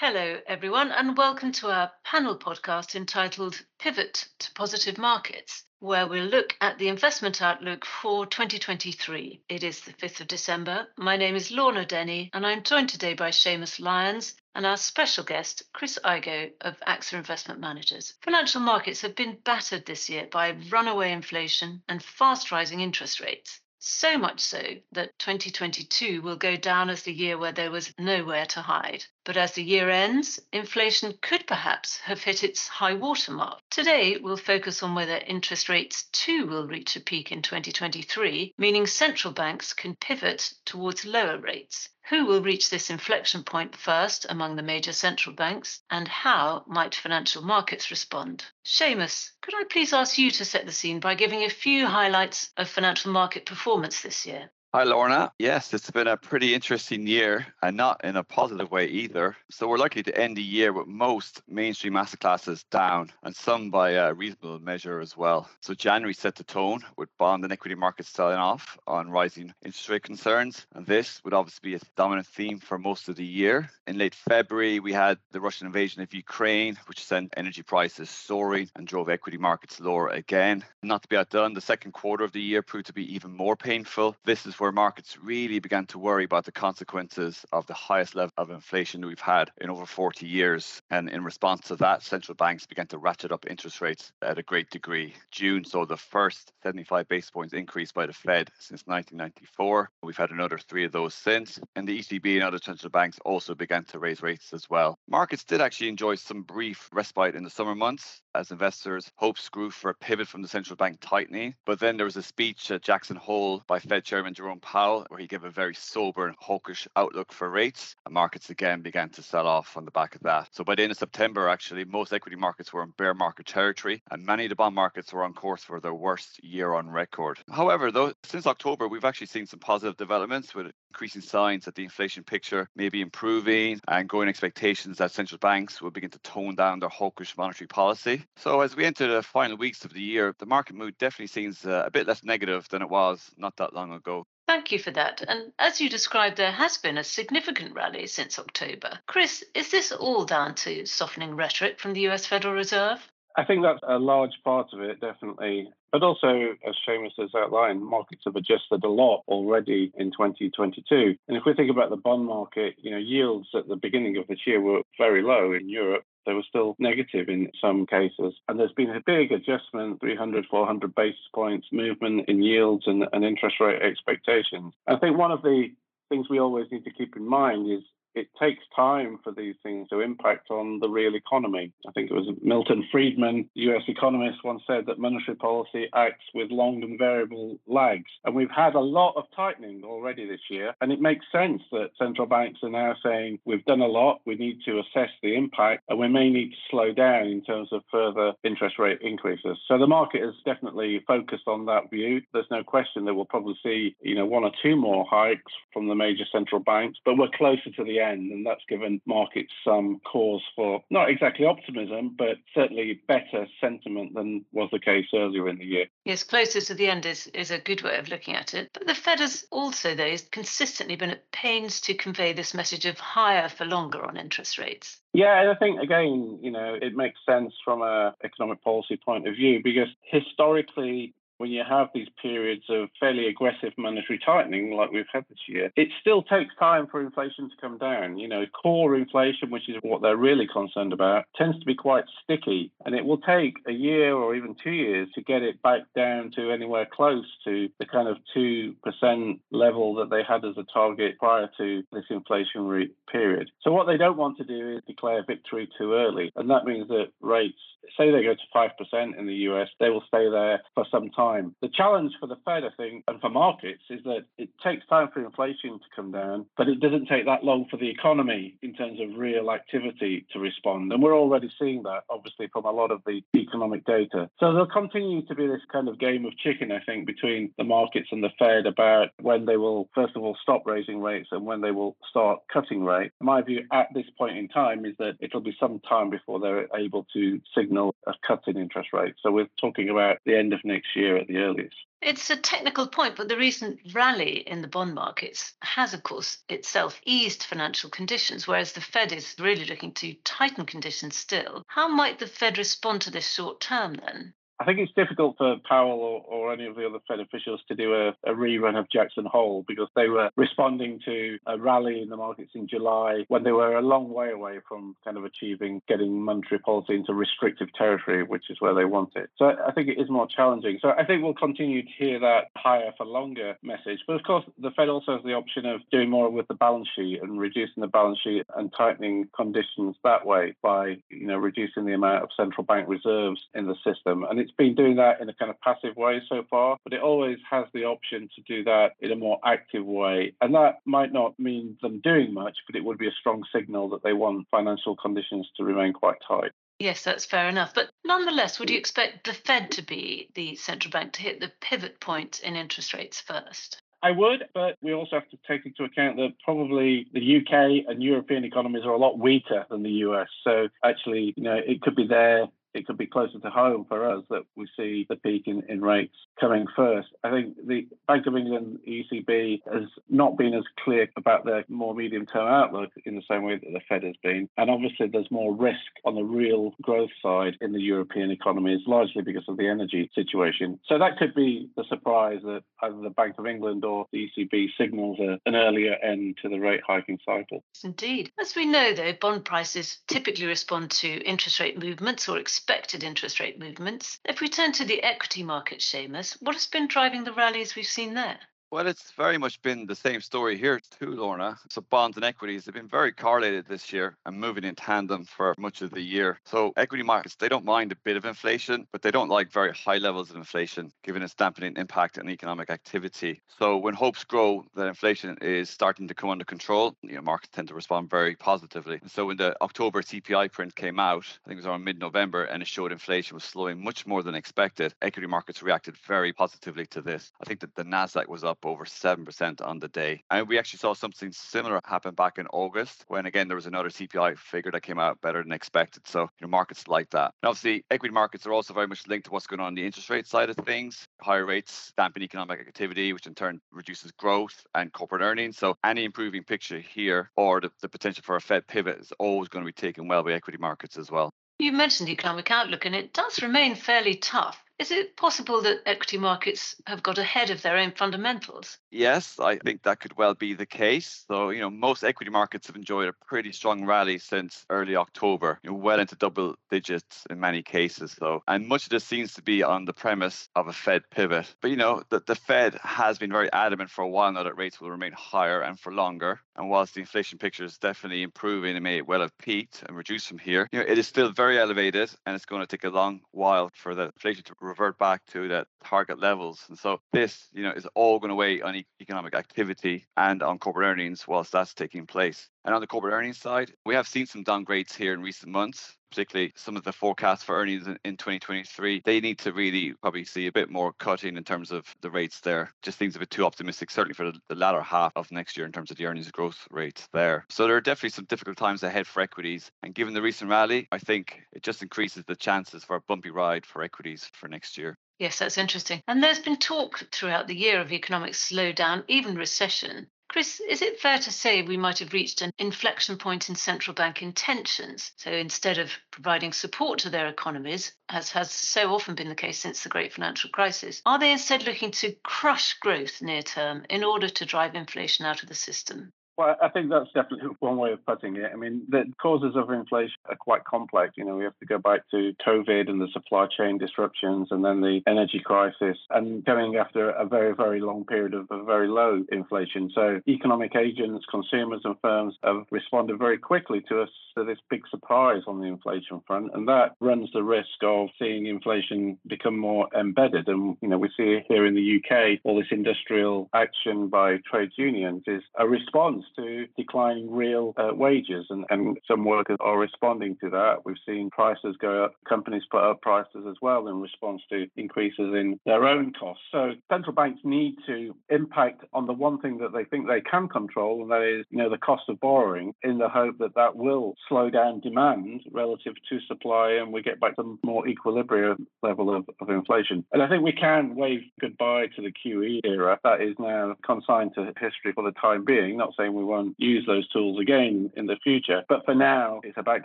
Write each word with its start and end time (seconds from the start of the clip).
Hello, 0.00 0.38
everyone, 0.46 0.92
and 0.92 1.18
welcome 1.18 1.50
to 1.50 1.72
our 1.72 1.90
panel 2.04 2.38
podcast 2.38 2.94
entitled 2.94 3.60
Pivot 3.80 4.28
to 4.38 4.52
Positive 4.52 4.96
Markets, 4.96 5.64
where 5.80 6.06
we'll 6.06 6.26
look 6.26 6.56
at 6.60 6.78
the 6.78 6.86
investment 6.86 7.42
outlook 7.42 7.84
for 7.84 8.24
2023. 8.24 9.42
It 9.48 9.64
is 9.64 9.80
the 9.80 9.92
5th 9.94 10.20
of 10.20 10.28
December. 10.28 10.86
My 10.96 11.16
name 11.16 11.34
is 11.34 11.50
Lorna 11.50 11.84
Denny, 11.84 12.30
and 12.32 12.46
I'm 12.46 12.62
joined 12.62 12.90
today 12.90 13.14
by 13.14 13.30
Seamus 13.30 13.80
Lyons 13.80 14.36
and 14.54 14.64
our 14.64 14.76
special 14.76 15.24
guest, 15.24 15.64
Chris 15.72 15.98
Iggo 16.04 16.52
of 16.60 16.78
AXA 16.86 17.14
Investment 17.14 17.58
Managers. 17.58 18.14
Financial 18.22 18.60
markets 18.60 19.00
have 19.00 19.16
been 19.16 19.40
battered 19.42 19.84
this 19.84 20.08
year 20.08 20.28
by 20.30 20.56
runaway 20.70 21.10
inflation 21.10 21.82
and 21.88 22.00
fast 22.00 22.52
rising 22.52 22.82
interest 22.82 23.18
rates. 23.18 23.60
So 23.80 24.18
much 24.18 24.40
so 24.40 24.60
that 24.92 25.16
2022 25.20 26.20
will 26.20 26.36
go 26.36 26.56
down 26.56 26.90
as 26.90 27.04
the 27.04 27.12
year 27.12 27.38
where 27.38 27.52
there 27.52 27.70
was 27.70 27.94
nowhere 27.96 28.44
to 28.46 28.60
hide. 28.60 29.04
But 29.28 29.36
as 29.36 29.52
the 29.52 29.62
year 29.62 29.90
ends, 29.90 30.40
inflation 30.54 31.18
could 31.20 31.46
perhaps 31.46 31.98
have 31.98 32.22
hit 32.22 32.42
its 32.42 32.66
high 32.66 32.94
water 32.94 33.30
mark. 33.30 33.60
Today, 33.68 34.16
we'll 34.16 34.38
focus 34.38 34.82
on 34.82 34.94
whether 34.94 35.18
interest 35.18 35.68
rates 35.68 36.04
too 36.12 36.46
will 36.46 36.66
reach 36.66 36.96
a 36.96 37.00
peak 37.00 37.30
in 37.30 37.42
2023, 37.42 38.54
meaning 38.56 38.86
central 38.86 39.34
banks 39.34 39.74
can 39.74 39.96
pivot 39.96 40.54
towards 40.64 41.04
lower 41.04 41.36
rates. 41.36 41.90
Who 42.08 42.24
will 42.24 42.40
reach 42.40 42.70
this 42.70 42.88
inflection 42.88 43.44
point 43.44 43.76
first 43.76 44.24
among 44.30 44.56
the 44.56 44.62
major 44.62 44.94
central 44.94 45.34
banks, 45.34 45.82
and 45.90 46.08
how 46.08 46.64
might 46.66 46.94
financial 46.94 47.42
markets 47.42 47.90
respond? 47.90 48.46
Seamus, 48.64 49.32
could 49.42 49.54
I 49.54 49.64
please 49.64 49.92
ask 49.92 50.16
you 50.16 50.30
to 50.30 50.44
set 50.46 50.64
the 50.64 50.72
scene 50.72 51.00
by 51.00 51.14
giving 51.14 51.44
a 51.44 51.50
few 51.50 51.86
highlights 51.86 52.50
of 52.56 52.70
financial 52.70 53.12
market 53.12 53.44
performance 53.44 54.00
this 54.00 54.24
year? 54.24 54.50
Hi, 54.74 54.84
Lorna. 54.84 55.32
Yes, 55.38 55.72
it's 55.72 55.90
been 55.90 56.08
a 56.08 56.18
pretty 56.18 56.52
interesting 56.52 57.06
year 57.06 57.46
and 57.62 57.74
not 57.74 58.04
in 58.04 58.16
a 58.16 58.22
positive 58.22 58.70
way 58.70 58.84
either. 58.88 59.34
So, 59.50 59.66
we're 59.66 59.78
likely 59.78 60.02
to 60.02 60.14
end 60.14 60.36
the 60.36 60.42
year 60.42 60.74
with 60.74 60.86
most 60.86 61.40
mainstream 61.48 61.96
asset 61.96 62.20
classes 62.20 62.64
down 62.64 63.10
and 63.22 63.34
some 63.34 63.70
by 63.70 63.92
a 63.92 64.12
reasonable 64.12 64.58
measure 64.58 65.00
as 65.00 65.16
well. 65.16 65.48
So, 65.62 65.72
January 65.72 66.12
set 66.12 66.34
the 66.34 66.44
tone 66.44 66.80
with 66.98 67.08
bond 67.16 67.44
and 67.44 67.52
equity 67.52 67.76
markets 67.76 68.10
selling 68.10 68.36
off 68.36 68.76
on 68.86 69.08
rising 69.08 69.54
interest 69.64 69.88
rate 69.88 70.02
concerns. 70.02 70.66
And 70.74 70.84
this 70.84 71.22
would 71.24 71.32
obviously 71.32 71.70
be 71.70 71.76
a 71.76 71.80
dominant 71.96 72.26
theme 72.26 72.58
for 72.58 72.78
most 72.78 73.08
of 73.08 73.16
the 73.16 73.24
year. 73.24 73.70
In 73.86 73.96
late 73.96 74.14
February, 74.14 74.80
we 74.80 74.92
had 74.92 75.16
the 75.32 75.40
Russian 75.40 75.66
invasion 75.66 76.02
of 76.02 76.12
Ukraine, 76.12 76.78
which 76.88 77.02
sent 77.02 77.32
energy 77.38 77.62
prices 77.62 78.10
soaring 78.10 78.68
and 78.76 78.86
drove 78.86 79.08
equity 79.08 79.38
markets 79.38 79.80
lower 79.80 80.08
again. 80.08 80.62
Not 80.82 81.00
to 81.04 81.08
be 81.08 81.16
outdone, 81.16 81.54
the 81.54 81.62
second 81.62 81.92
quarter 81.92 82.22
of 82.22 82.32
the 82.32 82.42
year 82.42 82.60
proved 82.60 82.88
to 82.88 82.92
be 82.92 83.14
even 83.14 83.34
more 83.34 83.56
painful. 83.56 84.14
This 84.26 84.44
is 84.44 84.57
where 84.60 84.72
markets 84.72 85.18
really 85.22 85.58
began 85.58 85.86
to 85.86 85.98
worry 85.98 86.24
about 86.24 86.44
the 86.44 86.52
consequences 86.52 87.44
of 87.52 87.66
the 87.66 87.74
highest 87.74 88.14
level 88.14 88.32
of 88.36 88.50
inflation 88.50 89.04
we've 89.06 89.20
had 89.20 89.50
in 89.60 89.70
over 89.70 89.86
40 89.86 90.26
years. 90.26 90.80
And 90.90 91.08
in 91.08 91.24
response 91.24 91.68
to 91.68 91.76
that, 91.76 92.02
central 92.02 92.34
banks 92.34 92.66
began 92.66 92.86
to 92.88 92.98
ratchet 92.98 93.32
up 93.32 93.46
interest 93.48 93.80
rates 93.80 94.12
at 94.22 94.38
a 94.38 94.42
great 94.42 94.70
degree. 94.70 95.14
June 95.30 95.64
saw 95.64 95.86
the 95.86 95.96
first 95.96 96.52
75 96.62 97.08
basis 97.08 97.30
points 97.30 97.54
increase 97.54 97.92
by 97.92 98.06
the 98.06 98.12
Fed 98.12 98.50
since 98.58 98.82
1994. 98.86 99.90
We've 100.02 100.16
had 100.16 100.30
another 100.30 100.58
three 100.58 100.84
of 100.84 100.92
those 100.92 101.14
since. 101.14 101.58
And 101.76 101.86
the 101.86 101.98
ECB 101.98 102.34
and 102.34 102.44
other 102.44 102.58
central 102.58 102.90
banks 102.90 103.18
also 103.24 103.54
began 103.54 103.84
to 103.86 103.98
raise 103.98 104.22
rates 104.22 104.52
as 104.52 104.68
well. 104.68 104.98
Markets 105.08 105.44
did 105.44 105.60
actually 105.60 105.88
enjoy 105.88 106.16
some 106.16 106.42
brief 106.42 106.88
respite 106.92 107.34
in 107.34 107.44
the 107.44 107.50
summer 107.50 107.74
months 107.74 108.22
as 108.34 108.50
investors' 108.50 109.10
hopes 109.16 109.48
grew 109.48 109.70
for 109.70 109.90
a 109.90 109.94
pivot 109.94 110.28
from 110.28 110.42
the 110.42 110.48
central 110.48 110.76
bank 110.76 110.98
tightening. 111.00 111.54
But 111.64 111.80
then 111.80 111.96
there 111.96 112.04
was 112.04 112.16
a 112.16 112.22
speech 112.22 112.70
at 112.70 112.82
Jackson 112.82 113.16
Hole 113.16 113.62
by 113.66 113.78
Fed 113.78 114.04
Chairman 114.04 114.34
Jerome 114.34 114.60
Powell, 114.60 115.06
where 115.08 115.20
he 115.20 115.26
gave 115.26 115.44
a 115.44 115.50
very 115.50 115.74
sober 115.74 116.26
and 116.26 116.36
hawkish 116.38 116.86
outlook 116.96 117.32
for 117.32 117.50
rates. 117.50 117.94
And 118.04 118.14
markets 118.14 118.50
again 118.50 118.82
began 118.82 119.10
to 119.10 119.22
sell 119.22 119.46
off 119.46 119.76
on 119.76 119.84
the 119.84 119.90
back 119.90 120.14
of 120.14 120.22
that. 120.22 120.48
So 120.52 120.64
by 120.64 120.74
the 120.74 120.82
end 120.82 120.92
of 120.92 120.98
September, 120.98 121.48
actually, 121.48 121.84
most 121.84 122.12
equity 122.12 122.36
markets 122.36 122.72
were 122.72 122.82
in 122.82 122.92
bear 122.96 123.14
market 123.14 123.46
territory, 123.46 124.02
and 124.10 124.24
many 124.24 124.44
of 124.44 124.50
the 124.50 124.56
bond 124.56 124.74
markets 124.74 125.12
were 125.12 125.24
on 125.24 125.34
course 125.34 125.64
for 125.64 125.80
their 125.80 125.94
worst 125.94 126.42
year 126.42 126.74
on 126.74 126.88
record. 126.90 127.38
However, 127.50 127.90
though, 127.90 128.12
since 128.22 128.46
October, 128.46 128.88
we've 128.88 129.04
actually 129.04 129.26
seen 129.28 129.46
some 129.46 129.60
positive 129.60 129.96
developments 129.96 130.54
with 130.54 130.72
increasing 130.90 131.22
signs 131.22 131.64
that 131.64 131.74
the 131.74 131.84
inflation 131.84 132.24
picture 132.24 132.68
may 132.74 132.88
be 132.88 133.00
improving 133.00 133.80
and 133.88 134.08
growing 134.08 134.28
expectations 134.28 134.98
that 134.98 135.12
central 135.12 135.38
banks 135.38 135.80
will 135.80 135.90
begin 135.90 136.10
to 136.10 136.18
tone 136.20 136.54
down 136.54 136.78
their 136.80 136.88
hawkish 136.88 137.36
monetary 137.36 137.68
policy. 137.68 138.24
So 138.36 138.60
as 138.60 138.74
we 138.74 138.84
enter 138.84 139.06
the 139.06 139.22
final 139.22 139.56
weeks 139.56 139.84
of 139.84 139.92
the 139.92 140.00
year, 140.00 140.34
the 140.38 140.46
market 140.46 140.76
mood 140.76 140.96
definitely 140.98 141.28
seems 141.28 141.64
uh, 141.64 141.84
a 141.86 141.90
bit 141.90 142.06
less 142.06 142.24
negative 142.24 142.68
than 142.68 142.82
it 142.82 142.90
was 142.90 143.30
not 143.36 143.56
that 143.56 143.74
long 143.74 143.92
ago. 143.92 144.26
Thank 144.46 144.72
you 144.72 144.78
for 144.78 144.90
that. 144.92 145.22
And 145.28 145.52
as 145.58 145.80
you 145.80 145.90
described, 145.90 146.38
there 146.38 146.50
has 146.50 146.78
been 146.78 146.96
a 146.96 147.04
significant 147.04 147.74
rally 147.74 148.06
since 148.06 148.38
October. 148.38 148.98
Chris, 149.06 149.44
is 149.54 149.70
this 149.70 149.92
all 149.92 150.24
down 150.24 150.54
to 150.56 150.86
softening 150.86 151.36
rhetoric 151.36 151.78
from 151.78 151.92
the 151.92 152.08
US 152.08 152.24
Federal 152.24 152.54
Reserve? 152.54 153.06
I 153.36 153.44
think 153.44 153.62
that's 153.62 153.80
a 153.86 153.98
large 153.98 154.32
part 154.42 154.68
of 154.72 154.80
it, 154.80 155.00
definitely. 155.00 155.70
But 155.90 156.02
also, 156.02 156.54
as 156.66 156.74
Seamus 156.86 157.12
has 157.18 157.30
outlined, 157.34 157.82
markets 157.82 158.22
have 158.26 158.36
adjusted 158.36 158.84
a 158.84 158.88
lot 158.88 159.22
already 159.26 159.90
in 159.96 160.10
2022. 160.10 161.16
And 161.26 161.36
if 161.36 161.44
we 161.46 161.54
think 161.54 161.70
about 161.70 161.88
the 161.88 161.96
bond 161.96 162.26
market, 162.26 162.74
you 162.76 162.90
know, 162.90 162.98
yields 162.98 163.48
at 163.54 163.68
the 163.68 163.76
beginning 163.76 164.18
of 164.18 164.26
this 164.26 164.46
year 164.46 164.60
were 164.60 164.82
very 164.98 165.22
low 165.22 165.52
in 165.52 165.68
Europe. 165.68 166.04
They 166.26 166.34
were 166.34 166.44
still 166.46 166.76
negative 166.78 167.30
in 167.30 167.50
some 167.58 167.86
cases. 167.86 168.34
And 168.48 168.60
there's 168.60 168.72
been 168.72 168.90
a 168.90 169.00
big 169.00 169.32
adjustment 169.32 170.00
300, 170.00 170.44
400 170.50 170.94
basis 170.94 171.20
points 171.34 171.68
movement 171.72 172.28
in 172.28 172.42
yields 172.42 172.84
and, 172.86 173.06
and 173.14 173.24
interest 173.24 173.56
rate 173.58 173.80
expectations. 173.80 174.74
I 174.86 174.96
think 174.96 175.16
one 175.16 175.32
of 175.32 175.40
the 175.40 175.68
things 176.10 176.28
we 176.28 176.38
always 176.38 176.66
need 176.70 176.84
to 176.84 176.92
keep 176.92 177.16
in 177.16 177.26
mind 177.26 177.70
is 177.70 177.82
it 178.14 178.28
takes 178.40 178.64
time 178.74 179.18
for 179.22 179.32
these 179.32 179.54
things 179.62 179.88
to 179.88 180.00
impact 180.00 180.50
on 180.50 180.80
the 180.80 180.88
real 180.88 181.14
economy. 181.14 181.72
I 181.86 181.92
think 181.92 182.10
it 182.10 182.14
was 182.14 182.28
Milton 182.42 182.86
Friedman, 182.90 183.48
US 183.54 183.82
economist, 183.88 184.44
once 184.44 184.62
said 184.66 184.86
that 184.86 184.98
monetary 184.98 185.36
policy 185.36 185.88
acts 185.94 186.24
with 186.34 186.50
long 186.50 186.82
and 186.82 186.98
variable 186.98 187.58
lags. 187.66 188.10
And 188.24 188.34
we've 188.34 188.50
had 188.50 188.74
a 188.74 188.80
lot 188.80 189.14
of 189.16 189.24
tightening 189.34 189.82
already 189.84 190.26
this 190.26 190.40
year. 190.50 190.74
And 190.80 190.92
it 190.92 191.00
makes 191.00 191.26
sense 191.32 191.62
that 191.72 191.90
central 191.98 192.26
banks 192.26 192.60
are 192.62 192.70
now 192.70 192.94
saying 193.04 193.38
we've 193.44 193.64
done 193.64 193.80
a 193.80 193.86
lot, 193.86 194.20
we 194.26 194.34
need 194.34 194.60
to 194.64 194.80
assess 194.80 195.10
the 195.22 195.34
impact, 195.34 195.84
and 195.88 195.98
we 195.98 196.08
may 196.08 196.30
need 196.30 196.50
to 196.50 196.56
slow 196.70 196.92
down 196.92 197.26
in 197.26 197.42
terms 197.42 197.68
of 197.72 197.82
further 197.90 198.32
interest 198.44 198.78
rate 198.78 199.00
increases. 199.00 199.58
So 199.68 199.78
the 199.78 199.86
market 199.86 200.22
is 200.22 200.34
definitely 200.44 201.04
focused 201.06 201.46
on 201.46 201.66
that 201.66 201.90
view. 201.90 202.22
There's 202.32 202.46
no 202.50 202.64
question 202.64 203.04
that 203.04 203.14
we'll 203.14 203.24
probably 203.24 203.58
see, 203.62 203.96
you 204.00 204.14
know, 204.14 204.26
one 204.26 204.44
or 204.44 204.52
two 204.62 204.76
more 204.76 205.06
hikes 205.08 205.52
from 205.72 205.88
the 205.88 205.94
major 205.94 206.24
central 206.30 206.60
banks, 206.60 206.98
but 207.04 207.16
we're 207.16 207.28
closer 207.36 207.70
to 207.76 207.84
the 207.84 207.97
end, 208.00 208.32
and 208.32 208.46
that's 208.46 208.64
given 208.68 209.00
markets 209.06 209.52
some 209.64 210.00
cause 210.00 210.42
for 210.54 210.82
not 210.90 211.10
exactly 211.10 211.46
optimism, 211.46 212.14
but 212.16 212.36
certainly 212.54 213.00
better 213.06 213.46
sentiment 213.60 214.14
than 214.14 214.44
was 214.52 214.68
the 214.72 214.78
case 214.78 215.06
earlier 215.14 215.48
in 215.48 215.58
the 215.58 215.64
year. 215.64 215.86
Yes, 216.04 216.22
closer 216.22 216.60
to 216.60 216.74
the 216.74 216.88
end 216.88 217.06
is, 217.06 217.26
is 217.28 217.50
a 217.50 217.58
good 217.58 217.82
way 217.82 217.98
of 217.98 218.08
looking 218.08 218.34
at 218.34 218.54
it. 218.54 218.70
But 218.72 218.86
the 218.86 218.94
Fed 218.94 219.20
has 219.20 219.44
also, 219.50 219.94
though, 219.94 220.14
consistently 220.30 220.96
been 220.96 221.10
at 221.10 221.30
pains 221.32 221.80
to 221.82 221.94
convey 221.94 222.32
this 222.32 222.54
message 222.54 222.86
of 222.86 222.98
higher 222.98 223.48
for 223.48 223.64
longer 223.64 224.04
on 224.04 224.16
interest 224.16 224.58
rates. 224.58 225.00
Yeah, 225.12 225.40
and 225.40 225.50
I 225.50 225.54
think 225.54 225.80
again, 225.80 226.38
you 226.42 226.50
know, 226.50 226.76
it 226.80 226.94
makes 226.94 227.18
sense 227.26 227.54
from 227.64 227.82
a 227.82 228.14
economic 228.24 228.62
policy 228.62 228.96
point 228.96 229.26
of 229.26 229.34
view 229.34 229.60
because 229.62 229.88
historically 230.02 231.14
when 231.38 231.50
you 231.50 231.62
have 231.68 231.88
these 231.94 232.08
periods 232.20 232.64
of 232.68 232.88
fairly 233.00 233.28
aggressive 233.28 233.72
monetary 233.78 234.20
tightening 234.24 234.72
like 234.72 234.90
we've 234.90 235.06
had 235.12 235.24
this 235.28 235.38
year, 235.48 235.72
it 235.76 235.88
still 236.00 236.22
takes 236.22 236.54
time 236.58 236.86
for 236.86 237.00
inflation 237.00 237.48
to 237.48 237.56
come 237.60 237.78
down. 237.78 238.18
You 238.18 238.28
know, 238.28 238.44
core 238.46 238.96
inflation, 238.96 239.50
which 239.50 239.68
is 239.68 239.76
what 239.82 240.02
they're 240.02 240.16
really 240.16 240.46
concerned 240.46 240.92
about, 240.92 241.24
tends 241.36 241.58
to 241.58 241.64
be 241.64 241.74
quite 241.74 242.04
sticky. 242.22 242.72
And 242.84 242.94
it 242.94 243.04
will 243.04 243.18
take 243.18 243.56
a 243.66 243.72
year 243.72 244.14
or 244.14 244.34
even 244.34 244.56
two 244.62 244.70
years 244.70 245.08
to 245.14 245.22
get 245.22 245.42
it 245.42 245.62
back 245.62 245.82
down 245.96 246.32
to 246.36 246.50
anywhere 246.50 246.86
close 246.90 247.26
to 247.44 247.68
the 247.78 247.86
kind 247.86 248.08
of 248.08 248.18
2% 248.36 249.40
level 249.50 249.94
that 249.94 250.10
they 250.10 250.22
had 250.22 250.44
as 250.44 250.56
a 250.56 250.66
target 250.72 251.18
prior 251.18 251.48
to 251.58 251.82
this 251.92 252.04
inflationary 252.10 252.90
period. 253.10 253.50
So 253.62 253.72
what 253.72 253.86
they 253.86 253.96
don't 253.96 254.16
want 254.16 254.38
to 254.38 254.44
do 254.44 254.76
is 254.76 254.82
declare 254.86 255.24
victory 255.26 255.68
too 255.78 255.94
early. 255.94 256.32
And 256.36 256.50
that 256.50 256.64
means 256.64 256.88
that 256.88 257.08
rates, 257.20 257.58
say 257.98 258.10
they 258.10 258.22
go 258.22 258.34
to 258.34 258.40
5% 258.54 259.18
in 259.18 259.26
the 259.26 259.34
US, 259.50 259.68
they 259.80 259.90
will 259.90 260.04
stay 260.08 260.30
there 260.30 260.62
for 260.74 260.86
some 260.90 261.10
time 261.10 261.38
time. 261.38 261.54
The 261.60 261.68
challenge 261.68 262.12
for 262.20 262.26
the 262.26 262.36
Fed, 262.44 262.64
I 262.64 262.70
think, 262.76 263.04
and 263.08 263.20
for 263.20 263.30
markets 263.30 263.82
is 263.90 264.02
that 264.04 264.24
it 264.36 264.50
takes 264.64 264.86
time 264.86 265.08
for 265.12 265.24
inflation 265.24 265.78
to 265.78 265.84
come 265.94 266.12
down, 266.12 266.46
but 266.56 266.68
it 266.68 266.80
doesn't 266.80 267.06
take 267.06 267.26
that 267.26 267.44
long 267.44 267.66
for 267.70 267.76
the 267.76 267.88
economy 267.88 268.56
in 268.62 268.74
terms 268.74 269.00
of 269.00 269.18
real 269.18 269.50
activity 269.50 270.26
to 270.32 270.38
respond. 270.38 270.92
And 270.92 271.02
we're 271.02 271.16
already 271.16 271.50
seeing 271.58 271.82
that, 271.84 272.04
obviously, 272.10 272.48
from 272.52 272.64
a 272.64 272.70
lot 272.70 272.90
of 272.90 273.02
the 273.06 273.22
economic 273.36 273.84
data. 273.84 274.30
So 274.40 274.52
there'll 274.52 274.66
continue 274.66 275.24
to 275.26 275.34
be 275.34 275.46
this 275.46 275.60
kind 275.72 275.88
of 275.88 275.98
game 275.98 276.24
of 276.24 276.36
chicken, 276.38 276.72
I 276.72 276.80
think, 276.84 277.06
between 277.06 277.52
the 277.58 277.64
markets 277.64 278.08
and 278.12 278.22
the 278.22 278.30
Fed 278.38 278.66
about 278.66 279.08
when 279.20 279.46
they 279.46 279.56
will, 279.56 279.88
first 279.94 280.16
of 280.16 280.22
all, 280.22 280.36
stop 280.42 280.62
raising 280.66 281.00
rates 281.00 281.28
and 281.32 281.44
when 281.44 281.60
they 281.60 281.70
will 281.70 281.96
start 282.08 282.40
cutting 282.52 282.84
rates. 282.84 283.14
My 283.20 283.42
view 283.42 283.62
at 283.72 283.88
this 283.94 284.06
point 284.16 284.36
in 284.36 284.48
time 284.48 284.84
is 284.84 284.94
that 284.98 285.16
it'll 285.20 285.40
be 285.40 285.56
some 285.58 285.80
time 285.88 286.10
before 286.10 286.40
they're 286.40 286.68
able 286.76 287.06
to 287.12 287.40
signal 287.56 287.87
signal 288.06 288.18
cut 288.26 288.44
in 288.46 288.60
interest 288.60 288.92
rates. 288.92 289.18
So 289.22 289.30
we're 289.30 289.48
talking 289.60 289.88
about 289.88 290.18
the 290.24 290.36
end 290.36 290.52
of 290.52 290.60
next 290.64 290.94
year 290.94 291.16
at 291.16 291.26
the 291.26 291.38
earliest. 291.38 291.76
It's 292.00 292.30
a 292.30 292.36
technical 292.36 292.86
point, 292.86 293.16
but 293.16 293.28
the 293.28 293.36
recent 293.36 293.80
rally 293.92 294.38
in 294.46 294.62
the 294.62 294.68
bond 294.68 294.94
markets 294.94 295.54
has, 295.62 295.94
of 295.94 296.04
course, 296.04 296.38
itself 296.48 297.00
eased 297.04 297.42
financial 297.42 297.90
conditions, 297.90 298.46
whereas 298.46 298.72
the 298.72 298.80
Fed 298.80 299.12
is 299.12 299.34
really 299.38 299.64
looking 299.64 299.92
to 299.94 300.14
tighten 300.24 300.64
conditions 300.64 301.16
still. 301.16 301.64
How 301.66 301.88
might 301.88 302.20
the 302.20 302.28
Fed 302.28 302.56
respond 302.56 303.00
to 303.02 303.10
this 303.10 303.28
short 303.28 303.60
term 303.60 303.94
then? 303.94 304.34
I 304.60 304.64
think 304.64 304.80
it's 304.80 304.92
difficult 304.94 305.36
for 305.38 305.56
Powell 305.68 306.00
or, 306.00 306.24
or 306.26 306.52
any 306.52 306.66
of 306.66 306.74
the 306.74 306.86
other 306.86 306.98
Fed 307.06 307.20
officials 307.20 307.60
to 307.68 307.76
do 307.76 307.94
a, 307.94 308.08
a, 308.24 308.34
rerun 308.34 308.78
of 308.78 308.90
Jackson 308.90 309.24
Hole 309.24 309.64
because 309.68 309.88
they 309.94 310.08
were 310.08 310.30
responding 310.36 311.00
to 311.04 311.38
a 311.46 311.56
rally 311.56 312.02
in 312.02 312.08
the 312.08 312.16
markets 312.16 312.50
in 312.54 312.66
July 312.66 313.24
when 313.28 313.44
they 313.44 313.52
were 313.52 313.76
a 313.76 313.82
long 313.82 314.12
way 314.12 314.30
away 314.30 314.58
from 314.68 314.96
kind 315.04 315.16
of 315.16 315.24
achieving 315.24 315.80
getting 315.86 316.20
monetary 316.22 316.58
policy 316.58 316.96
into 316.96 317.14
restrictive 317.14 317.68
territory, 317.74 318.24
which 318.24 318.50
is 318.50 318.60
where 318.60 318.74
they 318.74 318.84
want 318.84 319.10
it. 319.14 319.30
So 319.36 319.54
I 319.66 319.70
think 319.70 319.88
it 319.88 320.00
is 320.00 320.10
more 320.10 320.26
challenging. 320.26 320.78
So 320.82 320.90
I 320.90 321.04
think 321.04 321.22
we'll 321.22 321.34
continue 321.34 321.82
to 321.82 321.92
hear 321.96 322.18
that 322.18 322.46
higher 322.56 322.92
for 322.96 323.06
longer 323.06 323.56
message. 323.62 324.00
But 324.08 324.16
of 324.16 324.24
course, 324.24 324.44
the 324.58 324.72
Fed 324.72 324.88
also 324.88 325.12
has 325.12 325.24
the 325.24 325.34
option 325.34 325.66
of 325.66 325.82
doing 325.92 326.10
more 326.10 326.30
with 326.30 326.48
the 326.48 326.54
balance 326.54 326.88
sheet 326.96 327.20
and 327.22 327.38
reducing 327.38 327.80
the 327.80 327.86
balance 327.86 328.18
sheet 328.24 328.44
and 328.56 328.72
tightening 328.76 329.28
conditions 329.36 329.94
that 330.02 330.26
way 330.26 330.54
by, 330.62 330.96
you 331.10 331.26
know, 331.26 331.36
reducing 331.36 331.84
the 331.84 331.94
amount 331.94 332.24
of 332.24 332.30
central 332.36 332.64
bank 332.64 332.88
reserves 332.88 333.40
in 333.54 333.66
the 333.66 333.76
system. 333.84 334.24
And 334.28 334.47
it's 334.48 334.56
been 334.56 334.74
doing 334.74 334.96
that 334.96 335.20
in 335.20 335.28
a 335.28 335.34
kind 335.34 335.50
of 335.50 335.60
passive 335.60 335.96
way 335.96 336.22
so 336.28 336.42
far, 336.48 336.78
but 336.84 336.94
it 336.94 337.02
always 337.02 337.36
has 337.48 337.66
the 337.74 337.84
option 337.84 338.28
to 338.34 338.42
do 338.42 338.64
that 338.64 338.92
in 339.00 339.12
a 339.12 339.16
more 339.16 339.38
active 339.44 339.84
way. 339.84 340.34
And 340.40 340.54
that 340.54 340.76
might 340.86 341.12
not 341.12 341.38
mean 341.38 341.76
them 341.82 342.00
doing 342.00 342.32
much, 342.32 342.56
but 342.66 342.76
it 342.76 342.84
would 342.84 342.98
be 342.98 343.08
a 343.08 343.12
strong 343.20 343.44
signal 343.54 343.90
that 343.90 344.02
they 344.02 344.14
want 344.14 344.46
financial 344.50 344.96
conditions 344.96 345.48
to 345.56 345.64
remain 345.64 345.92
quite 345.92 346.16
tight. 346.26 346.52
Yes, 346.78 347.04
that's 347.04 347.26
fair 347.26 347.48
enough. 347.48 347.74
But 347.74 347.90
nonetheless, 348.06 348.58
would 348.58 348.70
you 348.70 348.78
expect 348.78 349.26
the 349.26 349.34
Fed 349.34 349.70
to 349.72 349.82
be 349.82 350.30
the 350.34 350.56
central 350.56 350.90
bank 350.90 351.12
to 351.14 351.22
hit 351.22 351.40
the 351.40 351.52
pivot 351.60 352.00
point 352.00 352.40
in 352.40 352.56
interest 352.56 352.94
rates 352.94 353.20
first? 353.20 353.82
I 354.00 354.12
would, 354.12 354.44
but 354.54 354.76
we 354.80 354.94
also 354.94 355.16
have 355.16 355.28
to 355.30 355.38
take 355.48 355.66
into 355.66 355.82
account 355.82 356.16
that 356.18 356.34
probably 356.44 357.08
the 357.12 357.38
UK 357.38 357.88
and 357.88 358.00
European 358.00 358.44
economies 358.44 358.84
are 358.84 358.92
a 358.92 358.98
lot 358.98 359.18
weaker 359.18 359.66
than 359.70 359.82
the 359.82 359.90
US. 359.90 360.28
So 360.44 360.68
actually, 360.84 361.34
you 361.36 361.42
know, 361.42 361.56
it 361.56 361.82
could 361.82 361.96
be 361.96 362.06
there 362.06 362.46
it 362.74 362.86
could 362.86 362.98
be 362.98 363.06
closer 363.06 363.38
to 363.38 363.50
home 363.50 363.86
for 363.88 364.08
us 364.10 364.24
that 364.30 364.42
we 364.56 364.68
see 364.76 365.06
the 365.08 365.16
peak 365.16 365.44
in, 365.46 365.62
in 365.68 365.80
rates 365.80 366.14
coming 366.40 366.66
first. 366.76 367.08
I 367.24 367.30
think 367.30 367.56
the 367.66 367.86
Bank 368.06 368.26
of 368.26 368.36
England, 368.36 368.80
ECB, 368.86 369.62
has 369.72 369.88
not 370.08 370.36
been 370.36 370.54
as 370.54 370.64
clear 370.84 371.08
about 371.16 371.44
their 371.44 371.64
more 371.68 371.94
medium 371.94 372.26
term 372.26 372.46
outlook 372.46 372.90
in 373.04 373.16
the 373.16 373.22
same 373.28 373.42
way 373.42 373.56
that 373.56 373.72
the 373.72 373.80
Fed 373.88 374.02
has 374.04 374.16
been. 374.22 374.48
And 374.56 374.70
obviously, 374.70 375.08
there's 375.08 375.30
more 375.30 375.54
risk 375.54 375.78
on 376.04 376.14
the 376.14 376.22
real 376.22 376.72
growth 376.82 377.10
side 377.22 377.56
in 377.60 377.72
the 377.72 377.80
European 377.80 378.30
economies, 378.30 378.80
largely 378.86 379.22
because 379.22 379.44
of 379.48 379.56
the 379.56 379.68
energy 379.68 380.10
situation. 380.14 380.78
So 380.86 380.98
that 380.98 381.18
could 381.18 381.34
be 381.34 381.68
the 381.76 381.84
surprise 381.88 382.40
that 382.44 382.62
either 382.82 383.00
the 383.00 383.10
Bank 383.10 383.36
of 383.38 383.46
England 383.46 383.84
or 383.84 384.06
the 384.12 384.28
ECB 384.36 384.68
signals 384.78 385.18
a, 385.20 385.38
an 385.46 385.54
earlier 385.54 385.94
end 385.94 386.38
to 386.42 386.48
the 386.48 386.58
rate 386.58 386.80
hiking 386.86 387.18
cycle. 387.24 387.64
Indeed. 387.82 388.30
As 388.40 388.54
we 388.54 388.66
know, 388.66 388.92
though, 388.94 389.12
bond 389.20 389.44
prices 389.44 389.98
typically 390.06 390.46
respond 390.46 390.90
to 390.90 391.08
interest 391.24 391.60
rate 391.60 391.78
movements 391.78 392.28
or 392.28 392.38
expected 392.58 393.04
interest 393.04 393.38
rate 393.38 393.56
movements. 393.56 394.18
If 394.24 394.40
we 394.40 394.48
turn 394.48 394.72
to 394.72 394.84
the 394.84 395.00
equity 395.04 395.44
market, 395.44 395.78
Seamus, 395.78 396.36
what 396.42 396.56
has 396.56 396.66
been 396.66 396.88
driving 396.88 397.22
the 397.22 397.32
rallies 397.32 397.76
we've 397.76 397.86
seen 397.86 398.14
there? 398.14 398.40
Well, 398.70 398.86
it's 398.86 399.12
very 399.12 399.38
much 399.38 399.62
been 399.62 399.86
the 399.86 399.94
same 399.94 400.20
story 400.20 400.58
here 400.58 400.78
too, 401.00 401.12
Lorna. 401.12 401.56
So 401.70 401.80
bonds 401.80 402.18
and 402.18 402.24
equities 402.24 402.66
have 402.66 402.74
been 402.74 402.86
very 402.86 403.12
correlated 403.12 403.64
this 403.66 403.94
year 403.94 404.18
and 404.26 404.38
moving 404.38 404.62
in 404.62 404.74
tandem 404.74 405.24
for 405.24 405.54
much 405.56 405.80
of 405.80 405.90
the 405.90 406.02
year. 406.02 406.38
So 406.44 406.74
equity 406.76 407.02
markets, 407.02 407.36
they 407.36 407.48
don't 407.48 407.64
mind 407.64 407.92
a 407.92 407.96
bit 408.04 408.18
of 408.18 408.26
inflation, 408.26 408.86
but 408.92 409.00
they 409.00 409.10
don't 409.10 409.30
like 409.30 409.50
very 409.50 409.72
high 409.72 409.96
levels 409.96 410.28
of 410.28 410.36
inflation, 410.36 410.92
given 411.02 411.22
its 411.22 411.34
dampening 411.34 411.78
impact 411.78 412.18
on 412.18 412.28
economic 412.28 412.68
activity. 412.68 413.40
So 413.58 413.78
when 413.78 413.94
hopes 413.94 414.22
grow 414.24 414.66
that 414.74 414.86
inflation 414.86 415.38
is 415.40 415.70
starting 415.70 416.06
to 416.08 416.14
come 416.14 416.28
under 416.28 416.44
control, 416.44 416.94
you 417.00 417.14
know, 417.14 417.22
markets 417.22 417.52
tend 417.54 417.68
to 417.68 417.74
respond 417.74 418.10
very 418.10 418.36
positively. 418.36 419.00
so 419.06 419.24
when 419.24 419.38
the 419.38 419.56
October 419.62 420.02
CPI 420.02 420.52
print 420.52 420.76
came 420.76 421.00
out, 421.00 421.24
I 421.24 421.48
think 421.48 421.56
it 421.56 421.64
was 421.64 421.66
around 421.66 421.84
mid-November, 421.84 422.44
and 422.44 422.62
it 422.62 422.68
showed 422.68 422.92
inflation 422.92 423.34
was 423.34 423.44
slowing 423.44 423.82
much 423.82 424.06
more 424.06 424.22
than 424.22 424.34
expected, 424.34 424.92
equity 425.00 425.26
markets 425.26 425.62
reacted 425.62 425.96
very 425.96 426.34
positively 426.34 426.84
to 426.88 427.00
this. 427.00 427.32
I 427.40 427.46
think 427.46 427.60
that 427.60 427.74
the 427.74 427.84
Nasdaq 427.84 428.28
was 428.28 428.44
up 428.44 428.57
up 428.58 428.66
over 428.66 428.84
7% 428.84 429.66
on 429.66 429.78
the 429.78 429.88
day. 429.88 430.22
And 430.30 430.48
we 430.48 430.58
actually 430.58 430.78
saw 430.78 430.94
something 430.94 431.32
similar 431.32 431.80
happen 431.84 432.14
back 432.14 432.38
in 432.38 432.46
August 432.52 433.04
when, 433.08 433.26
again, 433.26 433.48
there 433.48 433.56
was 433.56 433.66
another 433.66 433.88
CPI 433.88 434.36
figure 434.36 434.70
that 434.72 434.82
came 434.82 434.98
out 434.98 435.20
better 435.20 435.42
than 435.42 435.52
expected. 435.52 436.06
So, 436.06 436.22
you 436.22 436.28
know, 436.42 436.48
markets 436.48 436.88
like 436.88 437.10
that. 437.10 437.32
And 437.42 437.48
obviously, 437.48 437.84
equity 437.90 438.12
markets 438.12 438.46
are 438.46 438.52
also 438.52 438.74
very 438.74 438.86
much 438.86 439.06
linked 439.06 439.26
to 439.26 439.32
what's 439.32 439.46
going 439.46 439.60
on 439.60 439.68
in 439.68 439.74
the 439.74 439.86
interest 439.86 440.10
rate 440.10 440.26
side 440.26 440.50
of 440.50 440.56
things. 440.56 441.06
Higher 441.20 441.46
rates 441.46 441.92
dampen 441.96 442.22
economic 442.22 442.60
activity, 442.60 443.12
which 443.12 443.26
in 443.26 443.34
turn 443.34 443.60
reduces 443.72 444.12
growth 444.12 444.66
and 444.74 444.92
corporate 444.92 445.22
earnings. 445.22 445.56
So, 445.56 445.76
any 445.84 446.04
improving 446.04 446.42
picture 446.42 446.80
here 446.80 447.30
or 447.36 447.60
the, 447.60 447.70
the 447.80 447.88
potential 447.88 448.22
for 448.24 448.36
a 448.36 448.40
Fed 448.40 448.66
pivot 448.66 448.98
is 448.98 449.12
always 449.18 449.48
going 449.48 449.64
to 449.64 449.68
be 449.68 449.72
taken 449.72 450.08
well 450.08 450.22
by 450.22 450.32
equity 450.32 450.58
markets 450.58 450.98
as 450.98 451.10
well. 451.10 451.30
You 451.58 451.72
mentioned 451.72 452.08
the 452.08 452.12
economic 452.12 452.50
outlook, 452.50 452.84
and 452.84 452.94
it 452.94 453.12
does 453.12 453.42
remain 453.42 453.74
fairly 453.74 454.14
tough. 454.14 454.62
Is 454.78 454.92
it 454.92 455.16
possible 455.16 455.60
that 455.62 455.80
equity 455.86 456.18
markets 456.18 456.76
have 456.86 457.02
got 457.02 457.18
ahead 457.18 457.50
of 457.50 457.62
their 457.62 457.76
own 457.76 457.90
fundamentals? 457.90 458.78
Yes, 458.92 459.40
I 459.40 459.56
think 459.56 459.82
that 459.82 459.98
could 459.98 460.16
well 460.16 460.34
be 460.34 460.54
the 460.54 460.66
case. 460.66 461.24
So, 461.26 461.50
you 461.50 461.60
know, 461.60 461.68
most 461.68 462.04
equity 462.04 462.30
markets 462.30 462.68
have 462.68 462.76
enjoyed 462.76 463.08
a 463.08 463.12
pretty 463.26 463.50
strong 463.50 463.84
rally 463.84 464.18
since 464.18 464.64
early 464.70 464.94
October, 464.94 465.58
you 465.64 465.70
know, 465.70 465.76
well 465.76 465.98
into 465.98 466.14
double 466.14 466.54
digits 466.70 467.26
in 467.28 467.40
many 467.40 467.60
cases, 467.60 468.14
though. 468.20 468.44
And 468.46 468.68
much 468.68 468.84
of 468.84 468.90
this 468.90 469.02
seems 469.02 469.34
to 469.34 469.42
be 469.42 469.64
on 469.64 469.84
the 469.84 469.92
premise 469.92 470.48
of 470.54 470.68
a 470.68 470.72
Fed 470.72 471.02
pivot. 471.10 471.52
But, 471.60 471.72
you 471.72 471.76
know, 471.76 472.04
the, 472.10 472.22
the 472.24 472.36
Fed 472.36 472.78
has 472.84 473.18
been 473.18 473.32
very 473.32 473.52
adamant 473.52 473.90
for 473.90 474.02
a 474.02 474.08
while 474.08 474.30
now 474.30 474.44
that 474.44 474.56
rates 474.56 474.80
will 474.80 474.92
remain 474.92 475.12
higher 475.12 475.60
and 475.60 475.78
for 475.78 475.92
longer. 475.92 476.40
And 476.54 476.70
whilst 476.70 476.94
the 476.94 477.00
inflation 477.00 477.38
picture 477.38 477.64
is 477.64 477.78
definitely 477.78 478.22
improving 478.22 478.76
it 478.76 478.80
may 478.80 479.02
well 479.02 479.22
have 479.22 479.36
peaked 479.38 479.82
and 479.88 479.96
reduced 479.96 480.28
from 480.28 480.38
here, 480.38 480.68
you 480.70 480.78
know, 480.78 480.84
it 480.86 480.98
is 480.98 481.08
still 481.08 481.32
very 481.32 481.58
elevated 481.58 482.10
and 482.24 482.36
it's 482.36 482.46
going 482.46 482.60
to 482.60 482.66
take 482.66 482.84
a 482.84 482.90
long 482.90 483.22
while 483.32 483.72
for 483.74 483.96
the 483.96 484.04
inflation 484.04 484.44
to 484.44 484.54
revert 484.68 484.98
back 484.98 485.24
to 485.32 485.48
that 485.48 485.66
target 485.84 486.18
levels. 486.18 486.64
And 486.68 486.78
so 486.78 487.00
this, 487.12 487.48
you 487.52 487.62
know, 487.62 487.72
is 487.72 487.86
all 487.94 488.18
going 488.18 488.30
to 488.30 488.34
weigh 488.34 488.62
on 488.62 488.82
economic 489.00 489.34
activity 489.34 490.06
and 490.16 490.42
on 490.42 490.58
corporate 490.58 490.86
earnings 490.86 491.26
whilst 491.26 491.52
that's 491.52 491.74
taking 491.74 492.06
place. 492.06 492.48
And 492.68 492.74
on 492.74 492.82
the 492.82 492.86
corporate 492.86 493.14
earnings 493.14 493.38
side, 493.38 493.72
we 493.86 493.94
have 493.94 494.06
seen 494.06 494.26
some 494.26 494.44
downgrades 494.44 494.94
here 494.94 495.14
in 495.14 495.22
recent 495.22 495.50
months, 495.50 495.96
particularly 496.10 496.52
some 496.54 496.76
of 496.76 496.84
the 496.84 496.92
forecasts 496.92 497.42
for 497.42 497.56
earnings 497.56 497.86
in, 497.86 497.98
in 498.04 498.18
2023. 498.18 499.00
They 499.06 499.20
need 499.20 499.38
to 499.38 499.54
really 499.54 499.94
probably 500.02 500.26
see 500.26 500.48
a 500.48 500.52
bit 500.52 500.68
more 500.68 500.92
cutting 500.92 501.38
in 501.38 501.44
terms 501.44 501.72
of 501.72 501.86
the 502.02 502.10
rates 502.10 502.40
there. 502.40 502.70
Just 502.82 502.98
things 502.98 503.16
a 503.16 503.20
bit 503.20 503.30
too 503.30 503.46
optimistic, 503.46 503.90
certainly 503.90 504.12
for 504.12 504.30
the, 504.30 504.38
the 504.50 504.54
latter 504.54 504.82
half 504.82 505.12
of 505.16 505.32
next 505.32 505.56
year 505.56 505.64
in 505.64 505.72
terms 505.72 505.90
of 505.90 505.96
the 505.96 506.04
earnings 506.04 506.30
growth 506.30 506.68
rates 506.70 507.08
there. 507.14 507.46
So 507.48 507.66
there 507.66 507.76
are 507.76 507.80
definitely 507.80 508.10
some 508.10 508.26
difficult 508.26 508.58
times 508.58 508.82
ahead 508.82 509.06
for 509.06 509.22
equities. 509.22 509.70
And 509.82 509.94
given 509.94 510.12
the 510.12 510.20
recent 510.20 510.50
rally, 510.50 510.88
I 510.92 510.98
think 510.98 511.40
it 511.54 511.62
just 511.62 511.80
increases 511.80 512.24
the 512.26 512.36
chances 512.36 512.84
for 512.84 512.96
a 512.96 513.00
bumpy 513.00 513.30
ride 513.30 513.64
for 513.64 513.82
equities 513.82 514.30
for 514.34 514.46
next 514.46 514.76
year. 514.76 514.98
Yes, 515.18 515.38
that's 515.38 515.56
interesting. 515.56 516.02
And 516.06 516.22
there's 516.22 516.38
been 516.38 516.58
talk 516.58 517.02
throughout 517.12 517.48
the 517.48 517.56
year 517.56 517.80
of 517.80 517.92
economic 517.92 518.34
slowdown, 518.34 519.04
even 519.08 519.36
recession. 519.36 520.08
Chris, 520.28 520.60
is 520.60 520.82
it 520.82 521.00
fair 521.00 521.18
to 521.18 521.32
say 521.32 521.62
we 521.62 521.78
might 521.78 522.00
have 522.00 522.12
reached 522.12 522.42
an 522.42 522.52
inflection 522.58 523.16
point 523.16 523.48
in 523.48 523.56
central 523.56 523.94
bank 523.94 524.20
intentions? 524.20 525.12
So 525.16 525.32
instead 525.32 525.78
of 525.78 525.90
providing 526.10 526.52
support 526.52 526.98
to 527.00 527.10
their 527.10 527.28
economies, 527.28 527.92
as 528.10 528.30
has 528.32 528.50
so 528.50 528.94
often 528.94 529.14
been 529.14 529.30
the 529.30 529.34
case 529.34 529.58
since 529.58 529.82
the 529.82 529.88
great 529.88 530.12
financial 530.12 530.50
crisis, 530.50 531.00
are 531.06 531.18
they 531.18 531.32
instead 531.32 531.62
looking 531.62 531.92
to 531.92 532.14
crush 532.22 532.74
growth 532.74 533.22
near 533.22 533.42
term 533.42 533.86
in 533.88 534.04
order 534.04 534.28
to 534.28 534.44
drive 534.44 534.74
inflation 534.74 535.24
out 535.24 535.42
of 535.42 535.48
the 535.48 535.54
system? 535.54 536.12
Well, 536.38 536.54
I 536.62 536.68
think 536.68 536.88
that's 536.88 537.10
definitely 537.12 537.48
one 537.58 537.76
way 537.78 537.90
of 537.90 538.06
putting 538.06 538.36
it. 538.36 538.50
I 538.52 538.56
mean, 538.56 538.82
the 538.88 539.12
causes 539.20 539.56
of 539.56 539.70
inflation 539.70 540.14
are 540.26 540.36
quite 540.36 540.64
complex. 540.64 541.14
You 541.16 541.24
know, 541.24 541.34
we 541.34 541.42
have 541.42 541.58
to 541.58 541.66
go 541.66 541.78
back 541.78 542.08
to 542.12 542.32
COVID 542.46 542.88
and 542.88 543.00
the 543.00 543.08
supply 543.12 543.48
chain 543.48 543.76
disruptions 543.76 544.48
and 544.52 544.64
then 544.64 544.80
the 544.80 545.00
energy 545.08 545.42
crisis 545.44 545.98
and 546.10 546.46
coming 546.46 546.76
after 546.76 547.10
a 547.10 547.26
very, 547.26 547.54
very 547.54 547.80
long 547.80 548.04
period 548.04 548.34
of 548.34 548.46
very 548.64 548.86
low 548.86 549.24
inflation. 549.32 549.90
So 549.92 550.20
economic 550.28 550.76
agents, 550.76 551.26
consumers 551.28 551.80
and 551.84 551.96
firms 552.00 552.36
have 552.44 552.66
responded 552.70 553.18
very 553.18 553.38
quickly 553.38 553.82
to 553.88 554.02
us 554.02 554.10
to 554.36 554.44
this 554.44 554.58
big 554.70 554.82
surprise 554.88 555.42
on 555.48 555.60
the 555.60 555.66
inflation 555.66 556.22
front. 556.24 556.52
And 556.54 556.68
that 556.68 556.94
runs 557.00 557.30
the 557.32 557.42
risk 557.42 557.82
of 557.82 558.10
seeing 558.16 558.46
inflation 558.46 559.18
become 559.26 559.58
more 559.58 559.88
embedded. 559.98 560.46
And, 560.46 560.76
you 560.80 560.88
know, 560.88 560.98
we 560.98 561.10
see 561.16 561.40
here 561.48 561.66
in 561.66 561.74
the 561.74 561.98
UK, 561.98 562.38
all 562.44 562.56
this 562.56 562.68
industrial 562.70 563.50
action 563.52 564.08
by 564.08 564.36
trade 564.48 564.70
unions 564.76 565.24
is 565.26 565.42
a 565.58 565.66
response 565.66 566.24
to 566.36 566.66
declining 566.76 567.30
real 567.30 567.74
uh, 567.76 567.94
wages, 567.94 568.46
and, 568.50 568.64
and 568.70 568.98
some 569.06 569.24
workers 569.24 569.56
are 569.60 569.78
responding 569.78 570.36
to 570.42 570.50
that. 570.50 570.84
We've 570.84 570.96
seen 571.06 571.30
prices 571.30 571.76
go 571.80 572.04
up, 572.04 572.14
companies 572.28 572.62
put 572.70 572.82
up 572.82 573.00
prices 573.02 573.44
as 573.48 573.56
well 573.60 573.88
in 573.88 574.00
response 574.00 574.42
to 574.50 574.66
increases 574.76 575.34
in 575.34 575.58
their 575.64 575.84
own 575.86 576.12
costs. 576.12 576.44
So 576.52 576.72
central 576.90 577.14
banks 577.14 577.40
need 577.44 577.76
to 577.86 578.14
impact 578.28 578.84
on 578.92 579.06
the 579.06 579.12
one 579.12 579.40
thing 579.40 579.58
that 579.58 579.72
they 579.72 579.84
think 579.84 580.06
they 580.06 580.20
can 580.20 580.48
control, 580.48 581.02
and 581.02 581.10
that 581.10 581.22
is, 581.22 581.46
you 581.50 581.58
know, 581.58 581.70
the 581.70 581.78
cost 581.78 582.04
of 582.08 582.20
borrowing, 582.20 582.74
in 582.82 582.98
the 582.98 583.08
hope 583.08 583.38
that 583.38 583.54
that 583.54 583.76
will 583.76 584.14
slow 584.28 584.50
down 584.50 584.80
demand 584.80 585.42
relative 585.52 585.94
to 586.08 586.20
supply, 586.26 586.72
and 586.72 586.92
we 586.92 587.02
get 587.02 587.20
back 587.20 587.36
to 587.36 587.42
a 587.42 587.66
more 587.66 587.86
equilibrium 587.88 588.66
level 588.82 589.14
of, 589.14 589.28
of 589.40 589.50
inflation. 589.50 590.04
And 590.12 590.22
I 590.22 590.28
think 590.28 590.42
we 590.42 590.52
can 590.52 590.94
wave 590.94 591.20
goodbye 591.40 591.86
to 591.96 592.02
the 592.02 592.12
QE 592.12 592.60
era. 592.64 592.98
That 593.04 593.20
is 593.20 593.34
now 593.38 593.76
consigned 593.84 594.34
to 594.34 594.46
history 594.58 594.92
for 594.94 595.04
the 595.04 595.12
time 595.12 595.44
being. 595.44 595.76
Not 595.76 595.94
saying 595.96 596.12
we 596.18 596.24
won't 596.24 596.54
use 596.58 596.84
those 596.86 597.08
tools 597.08 597.40
again 597.40 597.90
in 597.96 598.06
the 598.06 598.16
future, 598.22 598.64
but 598.68 598.84
for 598.84 598.94
now, 598.94 599.40
it's 599.44 599.56
about 599.56 599.84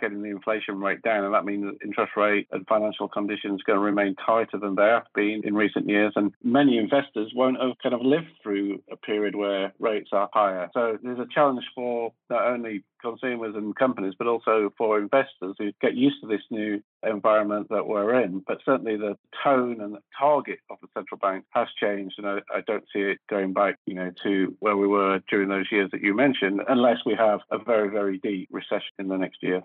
getting 0.00 0.22
the 0.22 0.30
inflation 0.30 0.80
rate 0.80 1.02
down, 1.02 1.24
and 1.24 1.34
that 1.34 1.44
means 1.44 1.76
interest 1.84 2.12
rate 2.16 2.48
and 2.52 2.66
financial 2.66 3.08
conditions 3.08 3.60
are 3.60 3.72
going 3.72 3.78
to 3.78 3.84
remain 3.84 4.14
tighter 4.16 4.58
than 4.58 4.74
they 4.74 4.82
have 4.86 5.06
been 5.14 5.42
in 5.44 5.54
recent 5.54 5.88
years. 5.88 6.12
And 6.16 6.32
many 6.42 6.78
investors 6.78 7.32
won't 7.34 7.60
have 7.60 7.78
kind 7.82 7.94
of 7.94 8.02
lived 8.02 8.30
through 8.42 8.82
a 8.90 8.96
period 8.96 9.34
where 9.34 9.72
rates 9.78 10.10
are 10.12 10.28
higher. 10.32 10.70
So 10.74 10.98
there's 11.02 11.18
a 11.18 11.26
challenge 11.32 11.64
for 11.74 12.12
not 12.30 12.46
only 12.46 12.84
consumers 13.04 13.54
and 13.54 13.76
companies, 13.76 14.14
but 14.18 14.26
also 14.26 14.72
for 14.78 14.98
investors 14.98 15.54
who 15.58 15.70
get 15.80 15.94
used 15.94 16.16
to 16.22 16.26
this 16.26 16.40
new 16.50 16.82
environment 17.06 17.68
that 17.68 17.86
we're 17.86 18.20
in. 18.22 18.42
But 18.46 18.58
certainly 18.64 18.96
the 18.96 19.16
tone 19.42 19.80
and 19.80 19.94
the 19.94 20.02
target 20.18 20.58
of 20.70 20.78
the 20.80 20.88
central 20.94 21.18
bank 21.18 21.44
has 21.50 21.68
changed, 21.78 22.14
and 22.18 22.26
I, 22.26 22.38
I, 22.52 22.62
don't 22.66 22.84
see 22.92 23.00
it 23.00 23.18
going 23.28 23.52
back, 23.52 23.78
you 23.84 23.94
know, 23.94 24.10
to 24.22 24.56
where 24.60 24.76
we 24.76 24.86
were 24.86 25.20
during 25.28 25.50
those 25.50 25.70
years 25.70 25.90
that 25.92 26.00
you 26.00 26.14
mentioned, 26.14 26.23
unless 26.68 26.98
we 27.04 27.14
have 27.14 27.40
a 27.50 27.58
very, 27.58 27.90
very 27.90 28.18
deep 28.18 28.48
recession 28.50 28.92
in 28.98 29.08
the 29.08 29.16
next 29.16 29.42
year. 29.42 29.62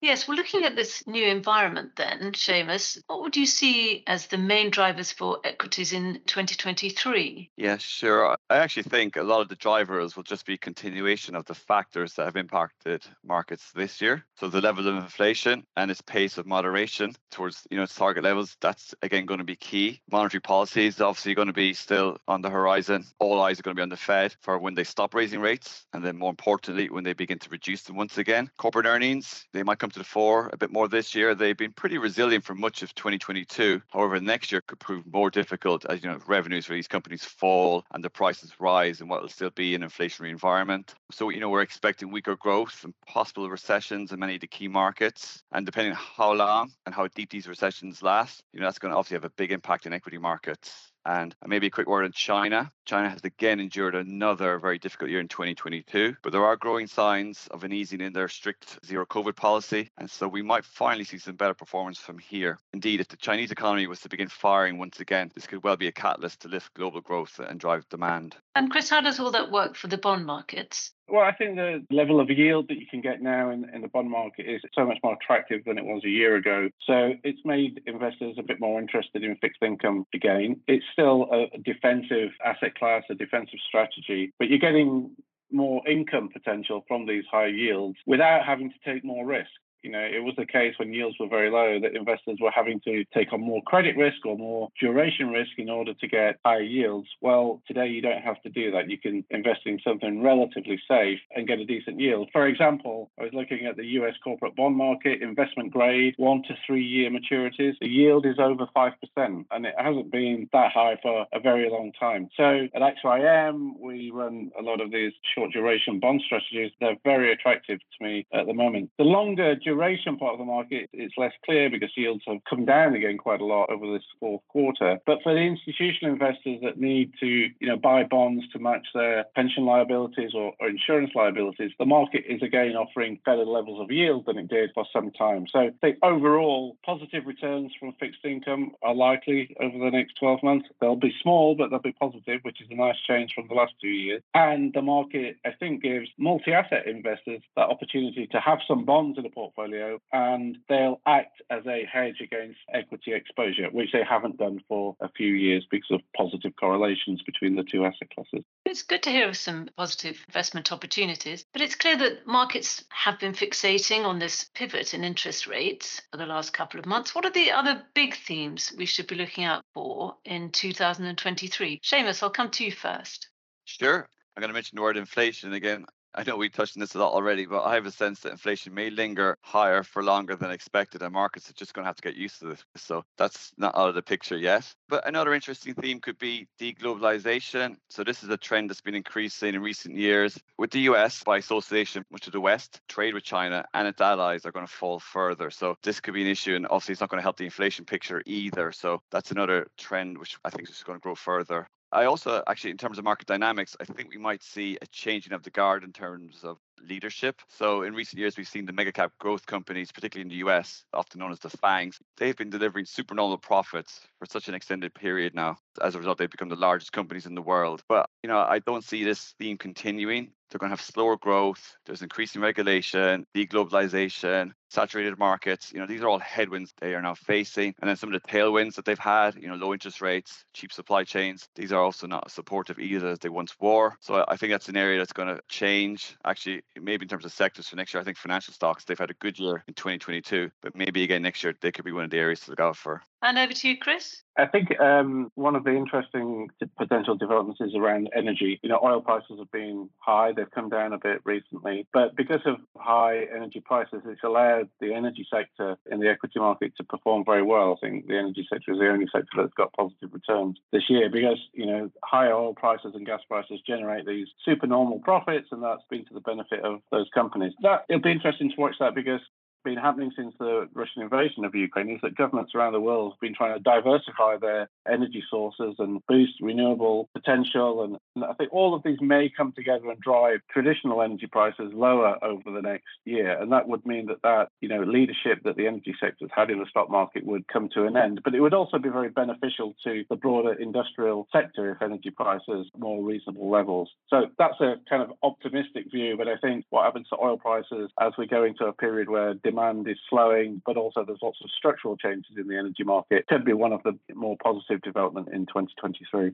Yes, 0.00 0.28
well, 0.28 0.36
looking 0.36 0.64
at 0.64 0.76
this 0.76 1.06
new 1.06 1.26
environment 1.26 1.92
then, 1.96 2.32
Seamus, 2.32 2.98
what 3.06 3.22
would 3.22 3.36
you 3.36 3.46
see 3.46 4.04
as 4.06 4.26
the 4.26 4.36
main 4.36 4.70
drivers 4.70 5.10
for 5.10 5.40
equities 5.42 5.92
in 5.92 6.20
2023? 6.26 7.50
Yeah, 7.56 7.78
sure. 7.78 8.36
I 8.50 8.56
actually 8.56 8.84
think 8.84 9.16
a 9.16 9.22
lot 9.22 9.40
of 9.40 9.48
the 9.48 9.56
drivers 9.56 10.14
will 10.14 10.22
just 10.22 10.44
be 10.44 10.58
continuation 10.58 11.34
of 11.34 11.46
the 11.46 11.54
factors 11.54 12.14
that 12.14 12.26
have 12.26 12.36
impacted 12.36 13.04
markets 13.24 13.72
this 13.74 14.00
year. 14.02 14.24
So 14.36 14.48
the 14.48 14.60
level 14.60 14.86
of 14.86 14.96
inflation 14.96 15.64
and 15.76 15.90
its 15.90 16.02
pace 16.02 16.36
of 16.36 16.46
moderation 16.46 17.14
towards 17.30 17.66
you 17.70 17.76
know 17.76 17.84
its 17.84 17.94
target 17.94 18.24
levels, 18.24 18.56
that's 18.60 18.94
again 19.02 19.26
going 19.26 19.38
to 19.38 19.44
be 19.44 19.56
key. 19.56 20.00
Monetary 20.10 20.40
policy 20.40 20.86
is 20.86 21.00
obviously 21.00 21.34
going 21.34 21.48
to 21.48 21.54
be 21.54 21.72
still 21.72 22.18
on 22.28 22.42
the 22.42 22.50
horizon. 22.50 23.04
All 23.18 23.40
eyes 23.40 23.58
are 23.58 23.62
going 23.62 23.74
to 23.74 23.78
be 23.78 23.82
on 23.82 23.88
the 23.88 23.96
Fed 23.96 24.34
for 24.42 24.58
when 24.58 24.74
they 24.74 24.84
stop 24.84 25.14
raising 25.14 25.40
rates, 25.40 25.86
and 25.92 26.04
then 26.04 26.16
more 26.16 26.30
importantly, 26.30 26.90
when 26.90 27.04
they 27.04 27.14
begin 27.14 27.38
to 27.38 27.48
reduce 27.50 27.82
them 27.82 27.96
once 27.96 28.18
again. 28.18 28.50
Corporate 28.58 28.86
earnings, 28.86 29.46
they 29.52 29.62
might 29.62 29.78
come 29.78 29.85
to 29.90 29.98
the 29.98 30.04
fore 30.04 30.50
a 30.52 30.56
bit 30.56 30.70
more 30.70 30.88
this 30.88 31.14
year. 31.14 31.34
They've 31.34 31.56
been 31.56 31.72
pretty 31.72 31.98
resilient 31.98 32.44
for 32.44 32.54
much 32.54 32.82
of 32.82 32.94
2022. 32.94 33.82
However, 33.92 34.20
next 34.20 34.52
year 34.52 34.60
could 34.60 34.78
prove 34.78 35.04
more 35.06 35.30
difficult 35.30 35.84
as 35.86 36.02
you 36.02 36.10
know 36.10 36.18
revenues 36.26 36.66
for 36.66 36.74
these 36.74 36.88
companies 36.88 37.24
fall 37.24 37.84
and 37.92 38.02
the 38.02 38.10
prices 38.10 38.52
rise 38.58 39.00
in 39.00 39.08
what 39.08 39.22
will 39.22 39.28
still 39.28 39.50
be 39.50 39.74
an 39.74 39.82
inflationary 39.82 40.30
environment. 40.30 40.94
So 41.10 41.30
you 41.30 41.40
know 41.40 41.48
we're 41.48 41.62
expecting 41.62 42.10
weaker 42.10 42.36
growth 42.36 42.82
and 42.84 42.94
possible 43.06 43.48
recessions 43.48 44.12
in 44.12 44.18
many 44.18 44.36
of 44.36 44.40
the 44.40 44.46
key 44.46 44.68
markets. 44.68 45.42
And 45.52 45.66
depending 45.66 45.92
on 45.92 45.98
how 45.98 46.32
long 46.32 46.72
and 46.84 46.94
how 46.94 47.08
deep 47.08 47.30
these 47.30 47.48
recessions 47.48 48.02
last, 48.02 48.42
you 48.52 48.60
know 48.60 48.66
that's 48.66 48.78
going 48.78 48.92
to 48.92 48.98
obviously 48.98 49.16
have 49.16 49.24
a 49.24 49.30
big 49.30 49.52
impact 49.52 49.86
in 49.86 49.92
equity 49.92 50.18
markets. 50.18 50.92
And 51.06 51.36
uh, 51.40 51.46
maybe 51.46 51.68
a 51.68 51.70
quick 51.70 51.86
word 51.86 52.04
on 52.04 52.10
China. 52.10 52.72
China 52.84 53.08
has 53.08 53.20
again 53.22 53.60
endured 53.60 53.94
another 53.94 54.58
very 54.58 54.78
difficult 54.78 55.08
year 55.08 55.20
in 55.20 55.28
2022, 55.28 56.16
but 56.20 56.32
there 56.32 56.44
are 56.44 56.56
growing 56.56 56.88
signs 56.88 57.46
of 57.52 57.62
an 57.62 57.72
easing 57.72 58.00
in 58.00 58.12
their 58.12 58.26
strict 58.26 58.84
zero 58.84 59.06
COVID 59.06 59.36
policy. 59.36 59.88
And 59.98 60.10
so 60.10 60.26
we 60.26 60.42
might 60.42 60.64
finally 60.64 61.04
see 61.04 61.18
some 61.18 61.36
better 61.36 61.54
performance 61.54 61.98
from 61.98 62.18
here. 62.18 62.58
Indeed, 62.72 63.00
if 63.00 63.08
the 63.08 63.16
Chinese 63.16 63.52
economy 63.52 63.86
was 63.86 64.00
to 64.00 64.08
begin 64.08 64.28
firing 64.28 64.78
once 64.78 64.98
again, 64.98 65.30
this 65.34 65.46
could 65.46 65.62
well 65.62 65.76
be 65.76 65.86
a 65.86 65.92
catalyst 65.92 66.40
to 66.40 66.48
lift 66.48 66.74
global 66.74 67.00
growth 67.00 67.38
and 67.38 67.60
drive 67.60 67.88
demand. 67.88 68.36
And 68.56 68.68
Chris, 68.68 68.90
how 68.90 69.00
does 69.00 69.20
all 69.20 69.30
that 69.30 69.52
work 69.52 69.76
for 69.76 69.86
the 69.86 69.98
bond 69.98 70.26
markets? 70.26 70.92
Well, 71.08 71.24
I 71.24 71.32
think 71.32 71.54
the 71.54 71.84
level 71.90 72.20
of 72.20 72.30
yield 72.30 72.68
that 72.68 72.78
you 72.78 72.86
can 72.90 73.00
get 73.00 73.22
now 73.22 73.50
in, 73.50 73.68
in 73.72 73.80
the 73.80 73.88
bond 73.88 74.10
market 74.10 74.46
is 74.46 74.60
so 74.74 74.84
much 74.84 74.98
more 75.04 75.14
attractive 75.14 75.64
than 75.64 75.78
it 75.78 75.84
was 75.84 76.02
a 76.04 76.08
year 76.08 76.34
ago. 76.34 76.68
So 76.84 77.12
it's 77.22 77.40
made 77.44 77.80
investors 77.86 78.36
a 78.38 78.42
bit 78.42 78.58
more 78.60 78.80
interested 78.80 79.22
in 79.22 79.36
fixed 79.36 79.62
income 79.62 80.06
again. 80.12 80.60
It's 80.66 80.84
still 80.92 81.28
a 81.32 81.58
defensive 81.58 82.30
asset 82.44 82.74
class, 82.74 83.04
a 83.08 83.14
defensive 83.14 83.60
strategy, 83.68 84.32
but 84.38 84.48
you're 84.48 84.58
getting 84.58 85.14
more 85.52 85.86
income 85.88 86.28
potential 86.32 86.84
from 86.88 87.06
these 87.06 87.24
high 87.30 87.46
yields 87.46 87.96
without 88.04 88.44
having 88.44 88.70
to 88.70 88.92
take 88.92 89.04
more 89.04 89.24
risk. 89.24 89.50
You 89.86 89.92
know, 89.92 90.00
it 90.00 90.24
was 90.24 90.34
the 90.36 90.46
case 90.46 90.74
when 90.78 90.92
yields 90.92 91.14
were 91.20 91.28
very 91.28 91.48
low 91.48 91.78
that 91.78 91.94
investors 91.94 92.38
were 92.40 92.50
having 92.50 92.80
to 92.80 93.04
take 93.14 93.32
on 93.32 93.40
more 93.40 93.62
credit 93.62 93.96
risk 93.96 94.26
or 94.26 94.36
more 94.36 94.68
duration 94.80 95.28
risk 95.28 95.52
in 95.58 95.70
order 95.70 95.94
to 95.94 96.08
get 96.08 96.40
higher 96.44 96.60
yields. 96.60 97.06
Well, 97.20 97.62
today 97.68 97.86
you 97.86 98.02
don't 98.02 98.20
have 98.20 98.42
to 98.42 98.48
do 98.48 98.72
that. 98.72 98.90
You 98.90 98.98
can 98.98 99.24
invest 99.30 99.60
in 99.64 99.78
something 99.86 100.24
relatively 100.24 100.80
safe 100.90 101.20
and 101.36 101.46
get 101.46 101.60
a 101.60 101.64
decent 101.64 102.00
yield. 102.00 102.30
For 102.32 102.48
example, 102.48 103.12
I 103.16 103.22
was 103.22 103.32
looking 103.32 103.66
at 103.66 103.76
the 103.76 103.86
US 104.00 104.14
corporate 104.24 104.56
bond 104.56 104.74
market, 104.74 105.22
investment 105.22 105.70
grade, 105.70 106.14
one 106.16 106.42
to 106.48 106.56
three 106.66 106.82
year 106.82 107.08
maturities. 107.08 107.74
The 107.80 107.88
yield 107.88 108.26
is 108.26 108.40
over 108.40 108.66
5%, 108.76 108.92
and 109.16 109.66
it 109.66 109.74
hasn't 109.78 110.10
been 110.10 110.48
that 110.52 110.72
high 110.72 110.98
for 111.00 111.26
a 111.32 111.38
very 111.38 111.70
long 111.70 111.92
time. 111.92 112.28
So 112.36 112.66
at 112.74 112.82
AXA 112.82 113.50
IM, 113.50 113.78
we 113.78 114.10
run 114.10 114.50
a 114.58 114.62
lot 114.62 114.80
of 114.80 114.90
these 114.90 115.12
short 115.32 115.52
duration 115.52 116.00
bond 116.00 116.22
strategies. 116.26 116.72
They're 116.80 116.96
very 117.04 117.32
attractive 117.32 117.78
to 117.78 118.04
me 118.04 118.26
at 118.32 118.48
the 118.48 118.54
moment. 118.54 118.90
The 118.98 119.04
longer 119.04 119.54
duration 119.54 119.75
duration 119.76 120.16
part 120.16 120.32
of 120.32 120.38
the 120.38 120.44
market, 120.44 120.88
it's 120.92 121.14
less 121.18 121.32
clear 121.44 121.68
because 121.68 121.90
yields 121.96 122.22
have 122.26 122.38
come 122.48 122.64
down 122.64 122.94
again 122.94 123.18
quite 123.18 123.40
a 123.40 123.44
lot 123.44 123.70
over 123.70 123.92
this 123.92 124.04
fourth 124.18 124.40
quarter. 124.48 124.98
But 125.04 125.18
for 125.22 125.34
the 125.34 125.40
institutional 125.40 126.12
investors 126.12 126.60
that 126.62 126.78
need 126.78 127.12
to, 127.20 127.26
you 127.26 127.68
know, 127.68 127.76
buy 127.76 128.04
bonds 128.04 128.44
to 128.52 128.58
match 128.58 128.86
their 128.94 129.24
pension 129.34 129.66
liabilities 129.66 130.30
or, 130.34 130.54
or 130.60 130.68
insurance 130.68 131.10
liabilities, 131.14 131.72
the 131.78 131.84
market 131.84 132.24
is 132.26 132.42
again 132.42 132.74
offering 132.74 133.20
better 133.26 133.44
levels 133.44 133.80
of 133.80 133.90
yield 133.90 134.24
than 134.26 134.38
it 134.38 134.48
did 134.48 134.70
for 134.74 134.86
some 134.92 135.10
time. 135.10 135.46
So 135.52 135.58
I 135.58 135.70
think 135.80 135.98
overall, 136.02 136.76
positive 136.84 137.26
returns 137.26 137.72
from 137.78 137.92
fixed 138.00 138.24
income 138.24 138.72
are 138.82 138.94
likely 138.94 139.54
over 139.60 139.78
the 139.78 139.90
next 139.90 140.14
12 140.18 140.42
months. 140.42 140.68
They'll 140.80 140.96
be 140.96 141.14
small, 141.22 141.54
but 141.54 141.68
they'll 141.68 141.80
be 141.80 141.92
positive, 141.92 142.40
which 142.42 142.62
is 142.62 142.68
a 142.70 142.74
nice 142.74 142.96
change 143.06 143.32
from 143.34 143.48
the 143.48 143.54
last 143.54 143.74
two 143.80 143.88
years. 143.88 144.22
And 144.34 144.72
the 144.72 144.82
market, 144.82 145.36
I 145.44 145.50
think, 145.50 145.82
gives 145.82 146.08
multi-asset 146.18 146.86
investors 146.86 147.42
that 147.56 147.68
opportunity 147.68 148.26
to 148.28 148.40
have 148.40 148.60
some 148.66 148.86
bonds 148.86 149.18
in 149.18 149.26
a 149.26 149.30
portfolio 149.30 149.55
portfolio 149.56 149.98
and 150.12 150.58
they'll 150.68 151.00
act 151.06 151.42
as 151.50 151.66
a 151.66 151.84
hedge 151.90 152.20
against 152.22 152.58
equity 152.72 153.12
exposure, 153.12 153.68
which 153.72 153.92
they 153.92 154.02
haven't 154.08 154.38
done 154.38 154.60
for 154.68 154.96
a 155.00 155.08
few 155.10 155.32
years 155.34 155.66
because 155.70 155.90
of 155.90 156.00
positive 156.16 156.52
correlations 156.58 157.22
between 157.24 157.56
the 157.56 157.64
two 157.64 157.84
asset 157.84 158.10
classes. 158.14 158.44
It's 158.64 158.82
good 158.82 159.02
to 159.04 159.10
hear 159.10 159.28
of 159.28 159.36
some 159.36 159.68
positive 159.76 160.22
investment 160.28 160.72
opportunities, 160.72 161.44
but 161.52 161.62
it's 161.62 161.74
clear 161.74 161.96
that 161.96 162.26
markets 162.26 162.84
have 162.90 163.18
been 163.18 163.32
fixating 163.32 164.04
on 164.04 164.18
this 164.18 164.50
pivot 164.54 164.94
in 164.94 165.04
interest 165.04 165.46
rates 165.46 166.02
for 166.10 166.18
the 166.18 166.26
last 166.26 166.52
couple 166.52 166.78
of 166.78 166.86
months. 166.86 167.14
What 167.14 167.24
are 167.24 167.32
the 167.32 167.52
other 167.52 167.82
big 167.94 168.14
themes 168.14 168.72
we 168.76 168.86
should 168.86 169.06
be 169.06 169.14
looking 169.14 169.44
out 169.44 169.62
for 169.74 170.16
in 170.24 170.50
2023? 170.50 171.80
Seamus, 171.82 172.22
I'll 172.22 172.30
come 172.30 172.50
to 172.50 172.64
you 172.64 172.72
first. 172.72 173.28
Sure. 173.64 174.06
I'm 174.36 174.40
going 174.42 174.50
to 174.50 174.54
mention 174.54 174.76
the 174.76 174.82
word 174.82 174.98
inflation 174.98 175.54
again. 175.54 175.86
I 176.18 176.22
know 176.22 176.36
we 176.36 176.48
touched 176.48 176.78
on 176.78 176.80
this 176.80 176.94
a 176.94 176.98
lot 176.98 177.12
already, 177.12 177.44
but 177.44 177.64
I 177.64 177.74
have 177.74 177.84
a 177.84 177.90
sense 177.90 178.20
that 178.20 178.32
inflation 178.32 178.72
may 178.72 178.88
linger 178.88 179.36
higher 179.42 179.82
for 179.82 180.02
longer 180.02 180.34
than 180.34 180.50
expected, 180.50 181.02
and 181.02 181.12
markets 181.12 181.50
are 181.50 181.54
just 181.54 181.74
going 181.74 181.84
to 181.84 181.88
have 181.88 181.96
to 181.96 182.02
get 182.02 182.16
used 182.16 182.38
to 182.38 182.46
this. 182.46 182.64
So 182.76 183.04
that's 183.18 183.52
not 183.58 183.76
out 183.76 183.90
of 183.90 183.94
the 183.94 184.02
picture 184.02 184.38
yet. 184.38 184.72
But 184.88 185.06
another 185.06 185.34
interesting 185.34 185.74
theme 185.74 186.00
could 186.00 186.18
be 186.18 186.48
deglobalization. 186.58 187.76
So 187.90 188.02
this 188.02 188.22
is 188.22 188.30
a 188.30 188.36
trend 188.38 188.70
that's 188.70 188.80
been 188.80 188.94
increasing 188.94 189.54
in 189.54 189.60
recent 189.60 189.94
years. 189.94 190.38
With 190.56 190.70
the 190.70 190.80
US, 190.92 191.22
by 191.22 191.36
association, 191.36 192.02
much 192.10 192.26
of 192.26 192.32
the 192.32 192.40
West, 192.40 192.80
trade 192.88 193.12
with 193.12 193.24
China 193.24 193.66
and 193.74 193.86
its 193.86 194.00
allies 194.00 194.46
are 194.46 194.52
going 194.52 194.66
to 194.66 194.72
fall 194.72 194.98
further. 194.98 195.50
So 195.50 195.76
this 195.82 196.00
could 196.00 196.14
be 196.14 196.22
an 196.22 196.28
issue, 196.28 196.54
and 196.54 196.66
obviously 196.66 196.92
it's 196.92 197.00
not 197.02 197.10
going 197.10 197.18
to 197.18 197.22
help 197.22 197.36
the 197.36 197.44
inflation 197.44 197.84
picture 197.84 198.22
either. 198.24 198.72
So 198.72 199.02
that's 199.10 199.32
another 199.32 199.66
trend 199.76 200.16
which 200.16 200.38
I 200.44 200.50
think 200.50 200.70
is 200.70 200.82
going 200.82 200.98
to 200.98 201.02
grow 201.02 201.14
further. 201.14 201.68
I 201.96 202.04
also 202.04 202.42
actually, 202.46 202.72
in 202.72 202.76
terms 202.76 202.98
of 202.98 203.04
market 203.04 203.26
dynamics, 203.26 203.74
I 203.80 203.84
think 203.84 204.10
we 204.10 204.18
might 204.18 204.42
see 204.42 204.76
a 204.82 204.86
changing 204.88 205.32
of 205.32 205.42
the 205.42 205.48
guard 205.48 205.82
in 205.82 205.94
terms 205.94 206.44
of 206.44 206.58
leadership. 206.86 207.40
So 207.48 207.84
in 207.84 207.94
recent 207.94 208.20
years, 208.20 208.36
we've 208.36 208.46
seen 208.46 208.66
the 208.66 208.74
mega 208.74 208.92
cap 208.92 209.12
growth 209.18 209.46
companies, 209.46 209.92
particularly 209.92 210.22
in 210.22 210.28
the 210.28 210.46
US, 210.46 210.84
often 210.92 211.20
known 211.20 211.32
as 211.32 211.38
the 211.38 211.48
FANGs, 211.48 211.98
they've 212.18 212.36
been 212.36 212.50
delivering 212.50 212.84
supernormal 212.84 213.38
profits 213.38 214.06
for 214.18 214.26
such 214.26 214.46
an 214.48 214.54
extended 214.54 214.92
period 214.92 215.34
now. 215.34 215.56
As 215.80 215.94
a 215.94 215.98
result, 215.98 216.18
they've 216.18 216.30
become 216.30 216.50
the 216.50 216.56
largest 216.56 216.92
companies 216.92 217.24
in 217.24 217.34
the 217.34 217.40
world. 217.40 217.82
But, 217.88 218.10
you 218.22 218.28
know, 218.28 218.40
I 218.40 218.58
don't 218.58 218.84
see 218.84 219.02
this 219.02 219.34
theme 219.38 219.56
continuing. 219.56 220.32
They're 220.50 220.58
going 220.58 220.68
to 220.68 220.76
have 220.76 220.82
slower 220.82 221.16
growth. 221.16 221.76
There's 221.86 222.02
increasing 222.02 222.42
regulation, 222.42 223.26
deglobalization. 223.34 224.52
Saturated 224.70 225.18
markets. 225.18 225.72
You 225.72 225.80
know, 225.80 225.86
these 225.86 226.02
are 226.02 226.08
all 226.08 226.18
headwinds 226.18 226.72
they 226.80 226.94
are 226.94 227.02
now 227.02 227.14
facing. 227.14 227.74
And 227.80 227.88
then 227.88 227.96
some 227.96 228.12
of 228.12 228.20
the 228.20 228.28
tailwinds 228.28 228.74
that 228.74 228.84
they've 228.84 228.98
had, 228.98 229.36
you 229.36 229.48
know, 229.48 229.54
low 229.54 229.72
interest 229.72 230.00
rates, 230.00 230.44
cheap 230.52 230.72
supply 230.72 231.04
chains, 231.04 231.48
these 231.54 231.72
are 231.72 231.82
also 231.82 232.06
not 232.06 232.30
supportive 232.30 232.78
either 232.78 233.08
as 233.08 233.18
they 233.18 233.28
once 233.28 233.54
were. 233.60 233.94
So 234.00 234.24
I 234.28 234.36
think 234.36 234.52
that's 234.52 234.68
an 234.68 234.76
area 234.76 234.98
that's 234.98 235.12
going 235.12 235.28
to 235.28 235.40
change. 235.48 236.16
Actually, 236.24 236.62
maybe 236.80 237.04
in 237.04 237.08
terms 237.08 237.24
of 237.24 237.32
sectors 237.32 237.68
for 237.68 237.76
next 237.76 237.94
year, 237.94 238.00
I 238.00 238.04
think 238.04 238.16
financial 238.16 238.54
stocks, 238.54 238.84
they've 238.84 238.98
had 238.98 239.10
a 239.10 239.14
good 239.14 239.38
year 239.38 239.64
in 239.68 239.74
2022, 239.74 240.50
but 240.62 240.76
maybe 240.76 241.02
again 241.02 241.22
next 241.22 241.42
year 241.42 241.54
they 241.60 241.72
could 241.72 241.84
be 241.84 241.92
one 241.92 242.04
of 242.04 242.10
the 242.10 242.18
areas 242.18 242.40
to 242.40 242.50
look 242.50 242.60
out 242.60 242.76
for. 242.76 243.02
And 243.22 243.38
over 243.38 243.52
to 243.52 243.68
you, 243.68 243.78
Chris. 243.78 244.22
I 244.38 244.46
think 244.46 244.78
um, 244.78 245.32
one 245.34 245.56
of 245.56 245.64
the 245.64 245.74
interesting 245.74 246.48
potential 246.76 247.16
developments 247.16 247.60
is 247.60 247.74
around 247.74 248.10
energy. 248.14 248.60
You 248.62 248.68
know, 248.68 248.78
oil 248.84 249.00
prices 249.00 249.38
have 249.38 249.50
been 249.50 249.88
high; 249.98 250.32
they've 250.32 250.50
come 250.50 250.68
down 250.68 250.92
a 250.92 250.98
bit 250.98 251.22
recently, 251.24 251.86
but 251.92 252.14
because 252.14 252.42
of 252.44 252.56
high 252.76 253.26
energy 253.34 253.60
prices, 253.60 254.02
it's 254.04 254.22
allowed 254.22 254.55
the 254.80 254.94
energy 254.94 255.26
sector 255.32 255.76
in 255.90 256.00
the 256.00 256.08
equity 256.08 256.38
market 256.38 256.72
to 256.76 256.84
perform 256.84 257.24
very 257.24 257.42
well. 257.42 257.76
I 257.76 257.86
think 257.86 258.06
the 258.06 258.18
energy 258.18 258.46
sector 258.50 258.72
is 258.72 258.78
the 258.78 258.88
only 258.88 259.06
sector 259.06 259.28
that's 259.36 259.54
got 259.54 259.72
positive 259.72 260.12
returns 260.12 260.58
this 260.72 260.88
year 260.88 261.08
because 261.10 261.38
you 261.52 261.66
know 261.66 261.90
high 262.04 262.30
oil 262.30 262.54
prices 262.54 262.92
and 262.94 263.06
gas 263.06 263.20
prices 263.28 263.60
generate 263.66 264.06
these 264.06 264.28
supernormal 264.44 265.00
profits, 265.00 265.48
and 265.52 265.62
that's 265.62 265.82
been 265.90 266.04
to 266.06 266.14
the 266.14 266.20
benefit 266.20 266.60
of 266.64 266.80
those 266.90 267.08
companies. 267.14 267.52
That 267.62 267.84
it'll 267.88 268.02
be 268.02 268.12
interesting 268.12 268.50
to 268.50 268.60
watch 268.60 268.76
that 268.80 268.94
because 268.94 269.20
been 269.66 269.76
happening 269.76 270.12
since 270.14 270.32
the 270.38 270.68
Russian 270.74 271.02
invasion 271.02 271.44
of 271.44 271.54
Ukraine 271.54 271.90
is 271.90 272.00
that 272.02 272.16
governments 272.16 272.52
around 272.54 272.72
the 272.72 272.80
world 272.80 273.12
have 273.12 273.20
been 273.20 273.34
trying 273.34 273.54
to 273.54 273.60
diversify 273.60 274.36
their 274.40 274.68
energy 274.88 275.24
sources 275.28 275.74
and 275.80 276.00
boost 276.06 276.34
renewable 276.40 277.08
potential. 277.12 277.82
And, 277.82 277.98
I 278.24 278.32
think 278.32 278.52
all 278.52 278.74
of 278.74 278.82
these 278.82 279.00
may 279.00 279.30
come 279.36 279.52
together 279.52 279.90
and 279.90 280.00
drive 280.00 280.40
traditional 280.50 281.02
energy 281.02 281.26
prices 281.26 281.72
lower 281.74 282.16
over 282.24 282.50
the 282.50 282.62
next 282.62 282.86
year. 283.04 283.38
And 283.38 283.52
that 283.52 283.68
would 283.68 283.84
mean 283.84 284.06
that 284.06 284.22
that, 284.22 284.48
you 284.60 284.68
know, 284.68 284.82
leadership 284.82 285.42
that 285.44 285.56
the 285.56 285.66
energy 285.66 285.94
sector 286.00 286.24
has 286.24 286.30
had 286.34 286.50
in 286.50 286.60
the 286.60 286.66
stock 286.70 286.88
market 286.88 287.26
would 287.26 287.46
come 287.48 287.68
to 287.74 287.84
an 287.84 287.96
end. 287.96 288.22
But 288.24 288.34
it 288.34 288.40
would 288.40 288.54
also 288.54 288.78
be 288.78 288.88
very 288.88 289.10
beneficial 289.10 289.74
to 289.84 290.04
the 290.08 290.16
broader 290.16 290.54
industrial 290.54 291.28
sector 291.30 291.72
if 291.72 291.82
energy 291.82 292.10
prices 292.10 292.70
more 292.78 293.04
reasonable 293.04 293.50
levels. 293.50 293.90
So 294.08 294.28
that's 294.38 294.60
a 294.60 294.76
kind 294.88 295.02
of 295.02 295.12
optimistic 295.22 295.90
view. 295.90 296.16
But 296.16 296.28
I 296.28 296.36
think 296.38 296.64
what 296.70 296.84
happens 296.84 297.08
to 297.08 297.16
oil 297.22 297.36
prices 297.36 297.90
as 298.00 298.12
we 298.16 298.26
go 298.26 298.44
into 298.44 298.64
a 298.64 298.72
period 298.72 299.10
where 299.10 299.34
demand 299.34 299.55
demand 299.56 299.88
is 299.88 299.98
slowing, 300.08 300.62
but 300.66 300.76
also 300.76 301.04
there's 301.04 301.18
lots 301.22 301.38
of 301.42 301.50
structural 301.50 301.96
changes 301.96 302.32
in 302.38 302.46
the 302.46 302.56
energy 302.56 302.84
market, 302.84 303.26
could 303.26 303.44
be 303.44 303.52
one 303.52 303.72
of 303.72 303.82
the 303.84 303.98
more 304.14 304.36
positive 304.42 304.82
development 304.82 305.28
in 305.32 305.46
2023. 305.46 306.32